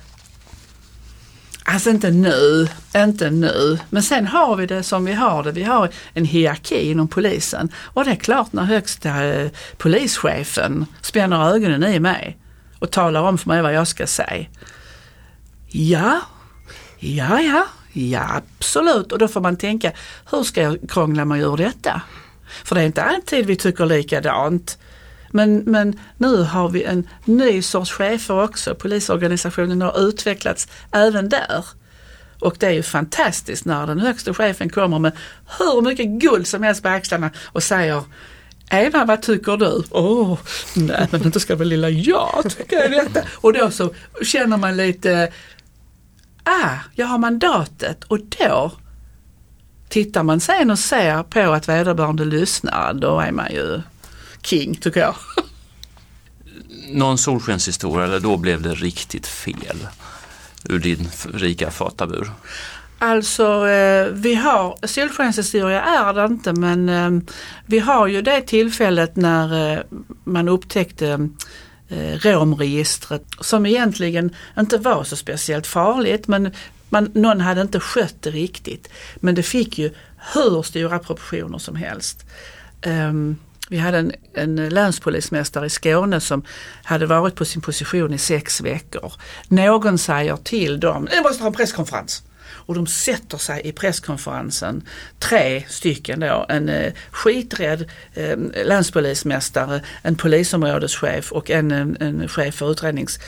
Alltså 1.64 1.90
inte 1.90 2.11
nu, 2.11 2.68
inte 2.97 3.30
nu. 3.30 3.78
Men 3.90 4.02
sen 4.02 4.26
har 4.26 4.57
vi 4.57 4.66
det 4.66 4.83
som 4.83 5.04
vi 5.04 5.12
har 5.12 5.42
det. 5.42 5.52
Vi 5.52 5.62
har 5.62 5.90
en 6.12 6.25
hierarki 6.25 6.90
inom 6.90 7.09
polisen. 7.09 7.73
Och 7.76 8.04
det 8.04 8.11
är 8.11 8.16
klart 8.16 8.52
när 8.52 8.64
högsta 8.64 9.25
eh, 9.25 9.50
polischefen 9.76 10.87
spänner 11.02 11.54
ögonen 11.54 11.85
i 11.85 12.00
mig 12.00 12.38
och 12.78 12.90
talar 12.90 13.23
om 13.23 13.38
för 13.38 13.49
mig 13.49 13.62
vad 13.62 13.75
jag 13.75 13.88
ska 13.88 14.07
säga. 14.07 14.47
Ja, 15.66 16.21
ja, 16.99 17.40
ja, 17.40 17.66
Ja 17.92 18.42
absolut 18.59 19.12
och 19.12 19.18
då 19.18 19.28
får 19.28 19.40
man 19.40 19.57
tänka 19.57 19.92
hur 20.30 20.42
ska 20.42 20.62
jag 20.62 20.78
krångla 20.88 21.25
mig 21.25 21.40
ur 21.40 21.57
detta? 21.57 22.02
För 22.64 22.75
det 22.75 22.80
är 22.80 22.87
inte 22.87 23.02
alltid 23.02 23.47
vi 23.47 23.57
tycker 23.57 23.87
likadant. 23.87 24.78
Men, 25.30 25.57
men 25.57 26.00
nu 26.16 26.42
har 26.42 26.68
vi 26.68 26.85
en 26.85 27.09
ny 27.25 27.62
sorts 27.62 27.92
chefer 27.92 28.45
också. 28.45 28.75
Polisorganisationen 28.75 29.83
har 29.83 30.09
utvecklats 30.09 30.68
även 30.92 31.28
där. 31.28 31.64
Och 32.40 32.57
det 32.59 32.66
är 32.66 32.71
ju 32.71 32.83
fantastiskt 32.83 33.64
när 33.64 33.87
den 33.87 34.00
högsta 34.00 34.35
chefen 34.35 34.71
kommer 34.71 34.99
med 34.99 35.12
hur 35.59 35.83
mycket 35.83 36.07
guld 36.07 36.47
som 36.47 36.62
helst 36.62 36.83
på 36.83 36.88
axlarna 36.88 37.30
och 37.47 37.62
säger 37.62 38.02
Eva, 38.71 39.04
vad 39.04 39.23
tycker 39.23 39.57
du? 39.57 39.83
Åh, 39.90 40.33
oh, 40.33 40.38
nej 40.75 41.09
men 41.11 41.25
inte 41.25 41.40
ska 41.40 41.57
väl 41.57 41.68
lilla 41.68 41.88
jag 41.88 42.45
tycka 42.57 42.88
detta. 42.88 43.21
Och 43.35 43.52
då 43.52 43.71
så 43.71 43.95
känner 44.23 44.57
man 44.57 44.76
lite 44.76 45.33
ah, 46.49 46.78
jag 46.95 47.07
har 47.07 47.19
mandatet 47.19 48.05
och 48.05 48.19
då 48.38 48.73
tittar 49.88 50.23
man 50.23 50.40
sen 50.40 50.71
och 50.71 50.78
ser 50.78 51.23
på 51.23 51.40
att 51.40 51.69
vederbörande 51.69 52.25
lyssnar, 52.25 52.95
då 52.95 53.21
är 53.21 53.33
man 53.33 53.52
ju 53.52 53.81
king 54.43 54.75
tycker 54.75 55.00
jag. 55.00 55.14
Någon 56.88 57.19
solskenshistoria 57.19 58.05
eller 58.05 58.21
då 58.21 58.37
blev 58.37 58.62
det 58.62 58.75
riktigt 58.75 59.26
fel 59.26 59.87
ur 60.64 60.78
din 60.78 61.09
rika 61.35 61.71
fatabur? 61.71 62.31
Alltså 62.99 63.69
eh, 63.69 64.07
vi 64.12 64.35
har, 64.35 64.87
solskenshistoria 64.87 65.83
är 65.83 66.12
det 66.14 66.25
inte 66.25 66.52
men 66.52 66.88
eh, 66.88 67.31
vi 67.67 67.78
har 67.78 68.07
ju 68.07 68.23
det 68.23 68.40
tillfället 68.40 69.17
när 69.17 69.73
eh, 69.73 69.81
man 70.25 70.49
upptäckte 70.49 71.28
eh, 71.88 72.18
romregistret 72.18 73.25
som 73.40 73.66
egentligen 73.66 74.35
inte 74.59 74.78
var 74.78 75.04
så 75.04 75.16
speciellt 75.16 75.66
farligt 75.66 76.28
men 76.28 76.52
man, 76.88 77.11
någon 77.14 77.40
hade 77.40 77.61
inte 77.61 77.80
skött 77.80 78.16
det 78.21 78.30
riktigt. 78.30 78.88
Men 79.16 79.35
det 79.35 79.42
fick 79.42 79.78
ju 79.78 79.90
hur 80.35 80.62
stora 80.62 80.99
proportioner 80.99 81.59
som 81.59 81.76
helst. 81.76 82.25
Um, 82.87 83.37
vi 83.71 83.78
hade 83.78 83.99
en, 83.99 84.12
en 84.35 84.68
länspolismästare 84.68 85.66
i 85.66 85.71
Skåne 85.71 86.21
som 86.21 86.42
hade 86.85 87.07
varit 87.07 87.35
på 87.35 87.45
sin 87.45 87.62
position 87.62 88.14
i 88.14 88.18
sex 88.18 88.61
veckor. 88.61 89.12
Någon 89.49 89.99
säger 89.99 90.37
till 90.37 90.80
dem, 90.80 91.09
ni 91.14 91.21
måste 91.21 91.42
ha 91.42 91.49
en 91.49 91.54
presskonferens 91.54 92.23
och 92.50 92.75
de 92.75 92.87
sätter 92.87 93.38
sig 93.38 93.61
i 93.64 93.73
presskonferensen, 93.73 94.83
tre 95.19 95.64
stycken 95.69 96.21
då, 96.21 96.47
en 96.49 96.69
eh, 96.69 96.93
skiträdd 97.11 97.90
eh, 98.14 98.38
länspolismästare, 98.64 99.81
en 100.02 100.17
polisområdeschef 100.17 101.33
och 101.33 101.50
en, 101.50 101.71
en, 101.71 101.97
en 102.00 102.28
chef 102.28 102.55
för 102.55 102.71
utrednings... 102.71 103.19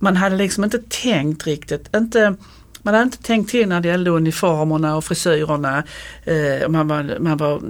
Man 0.00 0.16
hade 0.16 0.36
liksom 0.36 0.64
inte 0.64 0.78
tänkt 0.88 1.46
riktigt, 1.46 1.96
inte 1.96 2.36
man 2.82 2.94
hade 2.94 3.04
inte 3.04 3.22
tänkt 3.22 3.50
till 3.50 3.68
när 3.68 3.80
det 3.80 3.88
gällde 3.88 4.10
uniformerna 4.10 4.96
och 4.96 5.04
frisyrerna. 5.04 5.84
Eh, 6.24 6.68
man, 6.68 6.88
var, 6.88 7.18
man, 7.20 7.36
var, 7.36 7.62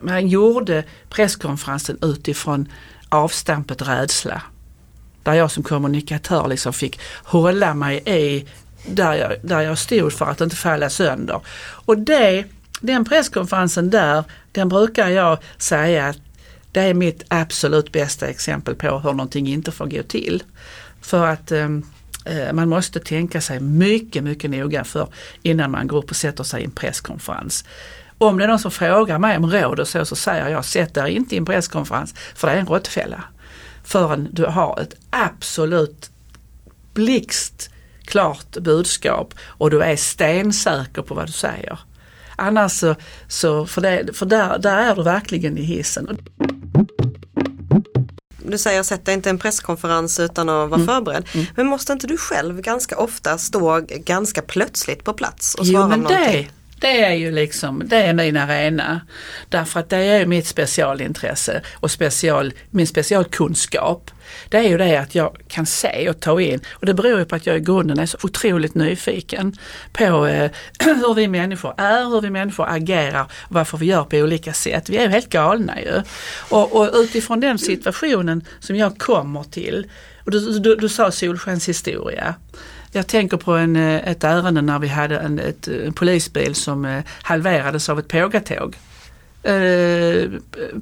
man 0.00 0.28
gjorde 0.28 0.84
presskonferensen 1.08 1.98
utifrån 2.02 2.68
avstampet 3.08 3.82
rädsla. 3.88 4.42
Där 5.22 5.34
jag 5.34 5.50
som 5.50 5.62
kommunikatör 5.62 6.48
liksom 6.48 6.72
fick 6.72 7.00
hålla 7.24 7.74
mig 7.74 8.02
i 8.06 8.48
där 8.86 9.14
jag, 9.14 9.32
där 9.42 9.60
jag 9.60 9.78
stod 9.78 10.12
för 10.12 10.26
att 10.26 10.40
inte 10.40 10.56
falla 10.56 10.90
sönder. 10.90 11.40
Och 11.60 11.98
det, 11.98 12.44
den 12.80 13.04
presskonferensen 13.04 13.90
där, 13.90 14.24
den 14.52 14.68
brukar 14.68 15.08
jag 15.08 15.38
säga 15.58 16.06
att 16.06 16.18
det 16.72 16.80
är 16.80 16.94
mitt 16.94 17.24
absolut 17.28 17.92
bästa 17.92 18.26
exempel 18.26 18.74
på 18.74 18.98
hur 18.98 19.12
någonting 19.12 19.48
inte 19.48 19.72
får 19.72 19.86
gå 19.86 20.02
till. 20.02 20.42
För 21.00 21.26
att 21.26 21.52
ehm, 21.52 21.82
eh, 22.24 22.52
man 22.52 22.68
måste 22.68 23.00
tänka 23.00 23.40
sig 23.40 23.60
mycket, 23.60 24.24
mycket 24.24 24.50
noga 24.50 24.84
för 24.84 25.08
innan 25.42 25.70
man 25.70 25.86
går 25.86 25.98
upp 25.98 26.10
och 26.10 26.16
sätter 26.16 26.44
sig 26.44 26.62
i 26.62 26.64
en 26.64 26.70
presskonferens. 26.70 27.64
Om 28.18 28.38
det 28.38 28.44
är 28.44 28.48
någon 28.48 28.58
som 28.58 28.70
frågar 28.70 29.18
mig 29.18 29.36
om 29.36 29.50
råd 29.50 29.80
och 29.80 29.88
så, 29.88 30.04
så 30.04 30.16
säger 30.16 30.48
jag 30.48 30.64
sätt 30.64 30.94
dig 30.94 31.12
inte 31.12 31.34
i 31.34 31.38
en 31.38 31.44
presskonferens 31.44 32.14
för 32.34 32.48
det 32.48 32.54
är 32.54 32.58
en 32.58 32.66
råttfälla. 32.66 33.24
Förrän 33.84 34.28
du 34.32 34.44
har 34.44 34.80
ett 34.80 34.94
absolut 35.10 36.10
blixt 36.94 37.71
klart 38.04 38.56
budskap 38.56 39.34
och 39.44 39.70
du 39.70 39.82
är 39.82 39.96
stensäker 39.96 41.02
på 41.02 41.14
vad 41.14 41.26
du 41.26 41.32
säger. 41.32 41.78
Annars 42.36 42.72
så, 42.72 42.94
så 43.28 43.66
för, 43.66 43.80
det, 43.80 44.16
för 44.16 44.26
där, 44.26 44.58
där 44.58 44.78
är 44.78 44.96
du 44.96 45.02
verkligen 45.02 45.58
i 45.58 45.62
hissen. 45.62 46.18
Du 48.44 48.58
säger 48.58 48.82
sätt 48.82 49.04
dig 49.04 49.14
inte 49.14 49.30
en 49.30 49.38
presskonferens 49.38 50.20
utan 50.20 50.48
att 50.48 50.70
vara 50.70 50.80
mm. 50.80 50.86
förberedd. 50.86 51.28
Mm. 51.34 51.46
Men 51.56 51.66
måste 51.66 51.92
inte 51.92 52.06
du 52.06 52.16
själv 52.16 52.60
ganska 52.60 52.96
ofta 52.96 53.38
stå 53.38 53.80
ganska 53.88 54.42
plötsligt 54.42 55.04
på 55.04 55.12
plats 55.12 55.54
och 55.54 55.66
svara 55.66 55.82
jo, 55.82 55.88
men 55.88 56.04
det, 56.04 56.46
det 56.82 57.04
är 57.04 57.12
ju 57.14 57.30
liksom, 57.30 57.82
det 57.86 57.96
är 57.96 58.14
min 58.14 58.36
arena. 58.36 59.00
Därför 59.48 59.80
att 59.80 59.88
det 59.88 59.96
är 59.96 60.18
ju 60.18 60.26
mitt 60.26 60.46
specialintresse 60.46 61.62
och 61.74 61.90
special, 61.90 62.52
min 62.70 62.86
specialkunskap. 62.86 64.10
Det 64.48 64.56
är 64.56 64.62
ju 64.62 64.78
det 64.78 64.96
att 64.96 65.14
jag 65.14 65.36
kan 65.48 65.66
se 65.66 66.10
och 66.10 66.20
ta 66.20 66.40
in 66.40 66.60
och 66.70 66.86
det 66.86 66.94
beror 66.94 67.18
ju 67.18 67.24
på 67.24 67.34
att 67.34 67.46
jag 67.46 67.56
i 67.56 67.60
grunden 67.60 67.98
är 67.98 68.06
så 68.06 68.18
otroligt 68.22 68.74
nyfiken 68.74 69.56
på 69.92 70.26
eh, 70.26 70.50
hur 70.78 71.14
vi 71.14 71.28
människor 71.28 71.74
är, 71.76 72.04
hur 72.04 72.20
vi 72.20 72.30
människor 72.30 72.66
agerar 72.68 73.22
och 73.22 73.54
varför 73.54 73.78
vi 73.78 73.86
gör 73.86 74.04
på 74.04 74.16
olika 74.16 74.52
sätt. 74.52 74.88
Vi 74.88 74.96
är 74.96 75.02
ju 75.02 75.08
helt 75.08 75.28
galna 75.28 75.80
ju. 75.80 76.02
Och, 76.50 76.76
och 76.76 76.90
utifrån 76.94 77.40
den 77.40 77.58
situationen 77.58 78.44
som 78.60 78.76
jag 78.76 78.98
kommer 78.98 79.42
till, 79.42 79.90
och 80.24 80.30
du, 80.30 80.58
du, 80.58 80.76
du 80.76 80.88
sa 80.88 81.10
solskenshistoria. 81.10 82.34
Jag 82.94 83.06
tänker 83.06 83.36
på 83.36 83.52
en, 83.52 83.76
eh, 83.76 84.08
ett 84.08 84.24
ärende 84.24 84.62
när 84.62 84.78
vi 84.78 84.88
hade 84.88 85.18
en, 85.18 85.38
ett, 85.38 85.68
eh, 85.68 85.86
en 85.86 85.92
polisbil 85.92 86.54
som 86.54 86.84
eh, 86.84 87.04
halverades 87.22 87.88
av 87.88 87.98
ett 87.98 88.08
pågatåg. 88.08 88.76
Eh, 89.42 90.30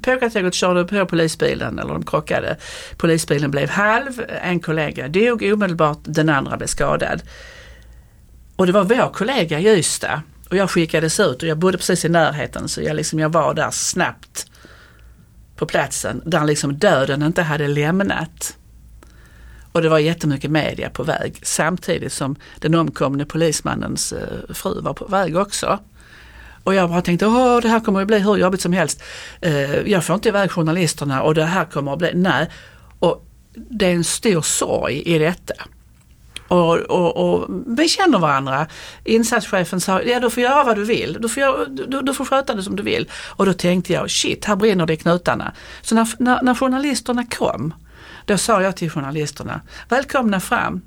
Pågatåget 0.01 0.53
körde 0.53 0.85
på 0.85 1.05
polisbilen 1.05 1.79
eller 1.79 1.93
de 1.93 2.05
krockade. 2.05 2.57
Polisbilen 2.97 3.51
blev 3.51 3.69
halv, 3.69 4.23
en 4.43 4.59
kollega 4.59 5.07
dog 5.07 5.43
omedelbart, 5.53 5.99
den 6.03 6.29
andra 6.29 6.57
blev 6.57 6.67
skadad. 6.67 7.21
Och 8.55 8.65
det 8.65 8.71
var 8.71 8.83
vår 8.83 9.13
kollega 9.13 9.59
i 9.59 9.67
Ystad 9.67 10.21
och 10.49 10.57
jag 10.57 10.69
skickades 10.69 11.19
ut 11.19 11.43
och 11.43 11.49
jag 11.49 11.57
bodde 11.57 11.77
precis 11.77 12.05
i 12.05 12.09
närheten 12.09 12.69
så 12.69 12.81
jag, 12.81 12.95
liksom, 12.95 13.19
jag 13.19 13.29
var 13.29 13.53
där 13.53 13.71
snabbt 13.71 14.45
på 15.55 15.65
platsen 15.65 16.21
där 16.25 16.45
liksom 16.45 16.77
döden 16.77 17.23
inte 17.23 17.41
hade 17.41 17.67
lämnat. 17.67 18.57
Och 19.71 19.81
det 19.81 19.89
var 19.89 19.99
jättemycket 19.99 20.51
media 20.51 20.89
på 20.89 21.03
väg 21.03 21.39
samtidigt 21.43 22.13
som 22.13 22.35
den 22.59 22.75
omkomne 22.75 23.25
polismannens 23.25 24.13
eh, 24.13 24.53
fru 24.53 24.81
var 24.81 24.93
på 24.93 25.05
väg 25.05 25.37
också. 25.37 25.79
Och 26.63 26.75
jag 26.75 26.89
bara 26.89 27.01
tänkte, 27.01 27.27
åh 27.27 27.61
det 27.61 27.67
här 27.67 27.79
kommer 27.79 28.01
att 28.01 28.07
bli 28.07 28.19
hur 28.19 28.37
jobbigt 28.37 28.61
som 28.61 28.73
helst. 28.73 29.03
Eh, 29.41 29.75
jag 29.75 30.05
får 30.05 30.15
inte 30.15 30.29
iväg 30.29 30.51
journalisterna 30.51 31.21
och 31.21 31.35
det 31.35 31.45
här 31.45 31.65
kommer 31.65 31.93
att 31.93 31.99
bli, 31.99 32.11
nej. 32.13 32.49
Och 32.99 33.25
det 33.53 33.85
är 33.85 33.93
en 33.93 34.03
stor 34.03 34.41
sorg 34.41 35.01
i 35.01 35.17
detta. 35.17 35.53
Och, 36.47 36.77
och, 36.77 37.17
och, 37.17 37.49
vi 37.67 37.87
känner 37.87 38.19
varandra. 38.19 38.67
Insatschefen 39.03 39.81
sa, 39.81 40.01
ja 40.01 40.19
du 40.19 40.29
får 40.29 40.43
göra 40.43 40.63
vad 40.63 40.75
du 40.75 40.85
vill. 40.85 41.17
Du 41.19 41.29
får, 41.29 41.41
göra, 41.41 41.65
du, 41.65 42.01
du 42.01 42.13
får 42.13 42.25
sköta 42.25 42.53
det 42.53 42.63
som 42.63 42.75
du 42.75 42.83
vill. 42.83 43.09
Och 43.27 43.45
då 43.45 43.53
tänkte 43.53 43.93
jag, 43.93 44.11
shit 44.11 44.45
här 44.45 44.55
brinner 44.55 44.85
det 44.85 44.93
i 44.93 44.97
knutarna. 44.97 45.53
Så 45.81 45.95
när, 45.95 46.07
när, 46.17 46.41
när 46.41 46.55
journalisterna 46.55 47.25
kom 47.25 47.73
då 48.25 48.37
sa 48.37 48.61
jag 48.61 48.75
till 48.75 48.89
journalisterna, 48.89 49.61
välkomna 49.89 50.39
fram. 50.39 50.81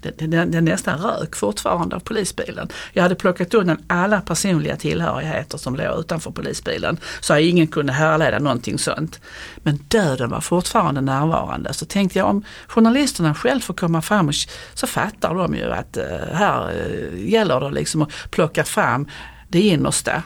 Den, 0.00 0.30
den, 0.30 0.50
den 0.50 0.64
nästan 0.64 0.98
rök 0.98 1.36
fortfarande 1.36 1.96
av 1.96 2.00
polisbilen. 2.00 2.68
Jag 2.92 3.02
hade 3.02 3.14
plockat 3.14 3.54
undan 3.54 3.84
alla 3.86 4.20
personliga 4.20 4.76
tillhörigheter 4.76 5.58
som 5.58 5.76
låg 5.76 6.00
utanför 6.00 6.30
polisbilen 6.30 6.98
så 7.20 7.34
att 7.34 7.40
ingen 7.40 7.66
kunde 7.66 7.92
härleda 7.92 8.38
någonting 8.38 8.78
sånt. 8.78 9.20
Men 9.56 9.76
döden 9.88 10.30
var 10.30 10.40
fortfarande 10.40 11.00
närvarande. 11.00 11.74
Så 11.74 11.86
tänkte 11.86 12.18
jag 12.18 12.28
om 12.28 12.44
journalisterna 12.66 13.34
själv 13.34 13.60
får 13.60 13.74
komma 13.74 14.02
fram 14.02 14.28
och, 14.28 14.34
så 14.74 14.86
fattar 14.86 15.34
de 15.34 15.54
ju 15.54 15.72
att 15.72 15.96
eh, 15.96 16.04
här 16.32 16.70
eh, 16.70 17.30
gäller 17.30 17.60
det 17.60 17.70
liksom 17.70 18.02
att 18.02 18.10
plocka 18.30 18.64
fram 18.64 19.08
det 19.48 19.60
innersta 19.60 20.22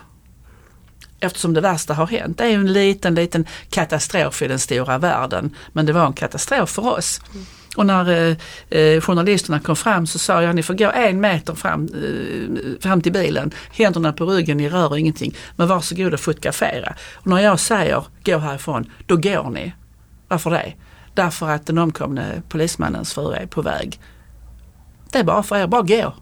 eftersom 1.20 1.54
det 1.54 1.60
värsta 1.60 1.94
har 1.94 2.06
hänt. 2.06 2.38
Det 2.38 2.44
är 2.44 2.54
en 2.54 2.72
liten, 2.72 3.14
liten 3.14 3.46
katastrof 3.70 4.42
i 4.42 4.48
den 4.48 4.58
stora 4.58 4.98
världen. 4.98 5.56
Men 5.72 5.86
det 5.86 5.92
var 5.92 6.06
en 6.06 6.12
katastrof 6.12 6.70
för 6.70 6.86
oss. 6.86 7.20
Mm. 7.32 7.46
Och 7.76 7.86
när 7.86 8.10
eh, 8.10 8.36
eh, 8.80 9.00
journalisterna 9.00 9.60
kom 9.60 9.76
fram 9.76 10.06
så 10.06 10.18
sa 10.18 10.42
jag, 10.42 10.54
ni 10.54 10.62
får 10.62 10.74
gå 10.74 10.90
en 10.90 11.20
meter 11.20 11.54
fram, 11.54 11.88
eh, 11.94 12.80
fram 12.80 13.00
till 13.00 13.12
bilen, 13.12 13.50
händerna 13.72 14.12
på 14.12 14.26
ryggen, 14.26 14.56
ni 14.56 14.68
rör 14.68 14.96
ingenting. 14.96 15.34
Men 15.56 15.68
varsågod 15.68 16.14
och 16.14 16.20
fotografera. 16.20 16.94
Och 17.14 17.26
när 17.26 17.38
jag 17.38 17.60
säger 17.60 18.04
gå 18.24 18.38
härifrån, 18.38 18.90
då 19.06 19.16
går 19.16 19.50
ni. 19.50 19.72
Varför 20.28 20.50
det? 20.50 20.72
Därför 21.14 21.50
att 21.50 21.66
den 21.66 21.78
omkomne 21.78 22.42
polismannens 22.48 23.14
fru 23.14 23.32
är 23.32 23.46
på 23.46 23.62
väg. 23.62 24.00
Det 25.12 25.18
är 25.18 25.24
bara 25.24 25.42
för 25.42 25.56
er, 25.56 25.66
bara 25.66 25.82
gå. 25.82 26.14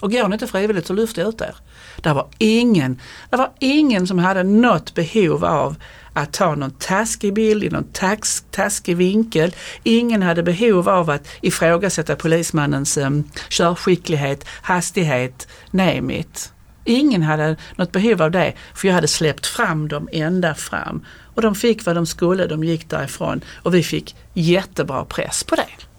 Och 0.00 0.12
går 0.12 0.28
ni 0.28 0.34
inte 0.34 0.46
frivilligt 0.46 0.86
så 0.86 0.92
lyfter 0.92 1.22
jag 1.22 1.28
ut 1.28 1.40
er. 1.40 1.54
Det 1.96 2.12
var 2.12 2.28
ingen, 2.38 3.00
det 3.30 3.36
var 3.36 3.50
ingen 3.58 4.06
som 4.06 4.18
hade 4.18 4.42
något 4.42 4.94
behov 4.94 5.44
av 5.44 5.76
att 6.12 6.32
ta 6.32 6.54
någon 6.54 6.70
taskig 6.70 7.34
bild 7.34 7.64
i 7.64 7.70
någon 7.70 7.92
tax, 7.92 8.44
taskig 8.50 8.96
vinkel. 8.96 9.54
Ingen 9.82 10.22
hade 10.22 10.42
behov 10.42 10.88
av 10.88 11.10
att 11.10 11.28
ifrågasätta 11.40 12.16
polismannens 12.16 12.96
um, 12.96 13.24
körskicklighet, 13.48 14.44
hastighet, 14.62 15.48
name 15.70 16.18
it. 16.18 16.52
Ingen 16.84 17.22
hade 17.22 17.56
något 17.76 17.92
behov 17.92 18.22
av 18.22 18.30
det 18.30 18.52
för 18.74 18.88
jag 18.88 18.94
hade 18.94 19.08
släppt 19.08 19.46
fram 19.46 19.88
dem 19.88 20.08
ända 20.12 20.54
fram. 20.54 21.04
Och 21.34 21.42
de 21.42 21.54
fick 21.54 21.86
vad 21.86 21.96
de 21.96 22.06
skulle, 22.06 22.46
de 22.46 22.64
gick 22.64 22.90
därifrån 22.90 23.40
och 23.62 23.74
vi 23.74 23.82
fick 23.82 24.16
jättebra 24.34 25.04
press 25.04 25.44
på 25.44 25.54
det. 25.54 25.89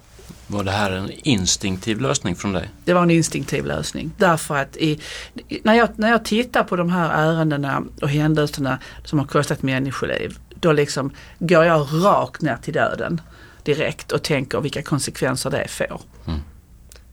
Var 0.51 0.63
det 0.63 0.71
här 0.71 0.91
en 0.91 1.11
instinktiv 1.23 2.01
lösning 2.01 2.35
från 2.35 2.53
dig? 2.53 2.69
Det 2.85 2.93
var 2.93 3.03
en 3.03 3.11
instinktiv 3.11 3.65
lösning. 3.65 4.11
Därför 4.17 4.57
att 4.57 4.77
i, 4.77 4.99
när, 5.63 5.73
jag, 5.73 5.89
när 5.95 6.09
jag 6.09 6.25
tittar 6.25 6.63
på 6.63 6.75
de 6.75 6.89
här 6.89 7.09
ärendena 7.09 7.83
och 8.01 8.09
händelserna 8.09 8.79
som 9.03 9.19
har 9.19 9.25
kostat 9.25 9.61
människoliv, 9.61 10.37
då 10.59 10.71
liksom 10.71 11.11
går 11.39 11.65
jag 11.65 11.87
rakt 11.91 12.41
ner 12.41 12.57
till 12.57 12.73
döden 12.73 13.21
direkt 13.63 14.11
och 14.11 14.23
tänker 14.23 14.61
vilka 14.61 14.81
konsekvenser 14.81 15.49
det 15.49 15.67
får. 15.67 16.01
Mm. 16.27 16.39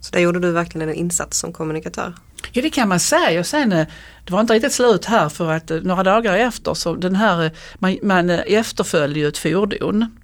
Så 0.00 0.12
där 0.12 0.20
gjorde 0.20 0.40
du 0.40 0.50
verkligen 0.50 0.88
en 0.88 0.94
insats 0.94 1.38
som 1.38 1.52
kommunikatör? 1.52 2.14
Ja 2.52 2.62
det 2.62 2.70
kan 2.70 2.88
man 2.88 3.00
säga 3.00 3.40
och 3.40 3.46
sen 3.46 3.72
eh, 3.72 3.86
det 4.24 4.32
var 4.32 4.40
inte 4.40 4.54
riktigt 4.54 4.72
slut 4.72 5.04
här 5.04 5.28
för 5.28 5.52
att 5.52 5.70
eh, 5.70 5.80
några 5.82 6.02
dagar 6.02 6.36
efter 6.36 6.74
så 6.74 6.94
den 6.94 7.14
här 7.14 7.44
eh, 7.44 7.50
man, 7.78 7.98
man 8.02 8.30
efterföljde 8.30 9.20
ju 9.20 9.28
ett 9.28 9.38
fordon 9.38 10.17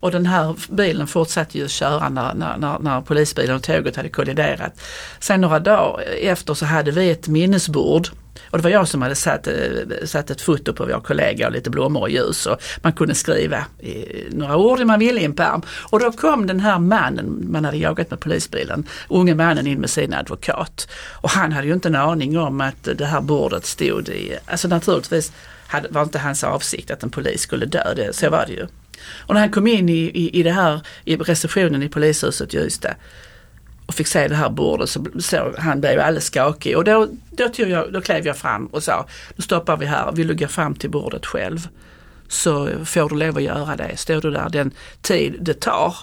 och 0.00 0.10
den 0.10 0.26
här 0.26 0.54
bilen 0.68 1.06
fortsatte 1.06 1.58
ju 1.58 1.68
köra 1.68 2.08
när, 2.08 2.34
när, 2.34 2.78
när, 2.78 3.00
polisbilen 3.00 3.56
och 3.56 3.62
tåget 3.62 3.96
hade 3.96 4.08
kolliderat. 4.08 4.80
Sen 5.20 5.40
några 5.40 5.58
dagar 5.58 6.04
efter 6.20 6.54
så 6.54 6.66
hade 6.66 6.90
vi 6.90 7.10
ett 7.10 7.28
minnesbord 7.28 8.08
och 8.50 8.58
det 8.58 8.62
var 8.64 8.70
jag 8.70 8.88
som 8.88 9.02
hade 9.02 9.14
satt, 9.14 9.46
eh, 9.46 9.54
satt 10.04 10.30
ett 10.30 10.40
foto 10.40 10.72
på 10.72 10.84
vår 10.84 11.00
kollega 11.00 11.46
och 11.46 11.52
lite 11.52 11.70
blommor 11.70 12.00
och 12.00 12.10
ljus 12.10 12.46
och 12.46 12.62
man 12.82 12.92
kunde 12.92 13.14
skriva 13.14 13.64
några 14.30 14.56
ord 14.56 14.80
man 14.86 14.98
ville 14.98 15.20
i 15.20 15.24
en 15.24 15.34
pärm. 15.34 15.62
Och 15.90 16.00
då 16.00 16.12
kom 16.12 16.46
den 16.46 16.60
här 16.60 16.78
mannen, 16.78 17.46
man 17.50 17.64
hade 17.64 17.76
jagat 17.76 18.10
med 18.10 18.20
polisbilen, 18.20 18.86
unge 19.08 19.34
mannen 19.34 19.66
in 19.66 19.80
med 19.80 19.90
sin 19.90 20.14
advokat. 20.14 20.88
Och 21.12 21.30
han 21.30 21.52
hade 21.52 21.66
ju 21.66 21.72
inte 21.72 21.88
en 21.88 21.94
aning 21.94 22.38
om 22.38 22.60
att 22.60 22.88
det 22.96 23.06
här 23.06 23.20
bordet 23.20 23.66
stod 23.66 24.08
i, 24.08 24.36
alltså 24.46 24.68
naturligtvis 24.68 25.32
hade, 25.66 25.88
var 25.88 26.02
inte 26.02 26.18
hans 26.18 26.44
avsikt 26.44 26.90
att 26.90 27.02
en 27.02 27.10
polis 27.10 27.40
skulle 27.40 27.66
dö, 27.66 27.94
det, 27.96 28.16
så 28.16 28.30
var 28.30 28.44
det 28.46 28.52
ju. 28.52 28.66
Och 29.26 29.34
när 29.34 29.40
han 29.40 29.50
kom 29.50 29.66
in 29.66 29.88
i, 29.88 29.92
i, 29.92 30.40
i 30.40 30.42
det 30.42 30.52
här, 30.52 30.80
i 31.04 31.16
receptionen 31.16 31.82
i 31.82 31.88
polishuset 31.88 32.54
i 32.54 32.58
Ystad 32.58 32.94
och 33.86 33.94
fick 33.94 34.06
se 34.06 34.28
det 34.28 34.34
här 34.34 34.50
bordet 34.50 34.90
så, 34.90 35.06
så 35.18 35.54
han 35.58 35.80
blev 35.80 36.00
alldeles 36.00 36.24
skakig 36.24 36.76
och 36.76 36.84
då, 36.84 37.08
då, 37.30 37.48
tog 37.48 37.68
jag, 37.68 37.92
då 37.92 38.00
klev 38.00 38.26
jag 38.26 38.36
fram 38.36 38.66
och 38.66 38.82
sa, 38.82 39.06
nu 39.36 39.42
stoppar 39.42 39.76
vi 39.76 39.86
här, 39.86 40.12
vill 40.12 40.26
du 40.26 40.34
gå 40.34 40.48
fram 40.48 40.74
till 40.74 40.90
bordet 40.90 41.26
själv 41.26 41.68
så 42.28 42.84
får 42.84 43.08
du 43.08 43.16
lov 43.16 43.36
att 43.36 43.42
göra 43.42 43.76
det. 43.76 43.96
Står 43.96 44.20
du 44.20 44.30
där 44.30 44.48
den 44.48 44.70
tid 45.00 45.36
det 45.40 45.60
tar. 45.60 45.96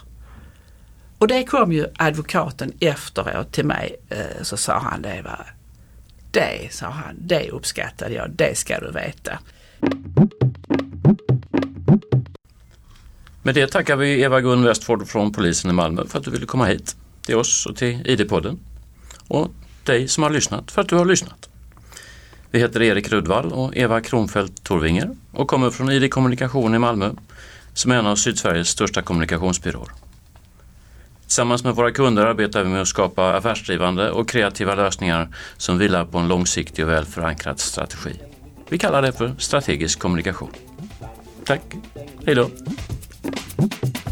Och 1.18 1.28
det 1.28 1.44
kom 1.44 1.72
ju 1.72 1.86
advokaten 1.98 2.72
efteråt 2.80 3.52
till 3.52 3.66
mig 3.66 3.96
eh, 4.10 4.42
så 4.42 4.58
sa 4.58 4.80
han 4.80 5.02
det 5.02 5.22
var 5.24 5.54
det, 6.32 6.74
sa 6.74 6.90
han, 6.90 7.16
det 7.18 7.50
uppskattade 7.50 8.14
jag, 8.14 8.32
det 8.32 8.58
ska 8.58 8.80
du 8.80 8.92
veta. 8.92 9.40
Med 13.46 13.56
det 13.56 13.68
tackar 13.68 13.96
vi 13.96 14.22
Eva-Gun 14.22 14.64
Westford 14.64 15.08
från 15.08 15.32
polisen 15.32 15.72
i 15.72 15.74
Malmö 15.74 16.06
för 16.08 16.20
att 16.20 16.26
du 16.26 16.32
ville 16.32 16.46
komma 16.46 16.66
hit 16.66 16.96
till 17.22 17.36
oss 17.36 17.66
och 17.66 17.76
till 17.76 18.08
ID-podden. 18.08 18.60
Och 19.28 19.52
dig 19.84 20.08
som 20.08 20.24
har 20.24 20.30
lyssnat 20.30 20.72
för 20.72 20.82
att 20.82 20.90
du 20.90 20.96
har 20.96 21.06
lyssnat. 21.06 21.50
Vi 22.52 22.60
heter 22.60 22.82
Erik 22.82 23.12
Rudvall 23.12 23.52
och 23.52 23.78
Eva 23.78 24.02
Kronfeldt 24.02 24.64
Torvinger 24.64 25.16
och 25.32 25.48
kommer 25.48 25.70
från 25.70 25.92
ID 25.92 26.12
Kommunikation 26.12 26.76
i 26.76 26.80
Malmö 26.80 27.12
som 27.74 27.92
är 27.92 27.96
en 27.96 28.08
av 28.08 28.16
Sydsveriges 28.16 28.68
största 28.68 29.02
kommunikationsbyråer. 29.02 29.90
Tillsammans 31.22 31.64
med 31.64 31.76
våra 31.76 31.92
kunder 31.92 32.26
arbetar 32.26 32.64
vi 32.64 32.70
med 32.70 32.82
att 32.82 32.88
skapa 32.88 33.34
affärsdrivande 33.34 34.12
och 34.12 34.30
kreativa 34.30 34.76
lösningar 34.76 35.28
som 35.58 35.78
vilar 35.78 36.06
på 36.06 36.18
en 36.18 36.28
långsiktig 36.28 36.86
och 36.86 36.92
väl 36.92 37.06
förankrad 37.06 37.60
strategi. 37.60 38.20
Vi 38.70 38.78
kallar 38.78 39.02
det 39.02 39.12
för 39.12 39.36
strategisk 39.38 40.00
kommunikation. 40.00 40.52
Tack, 41.46 41.62
hej 42.26 42.36
då! 42.36 42.50
Thank 43.70 43.98
you. 43.98 44.03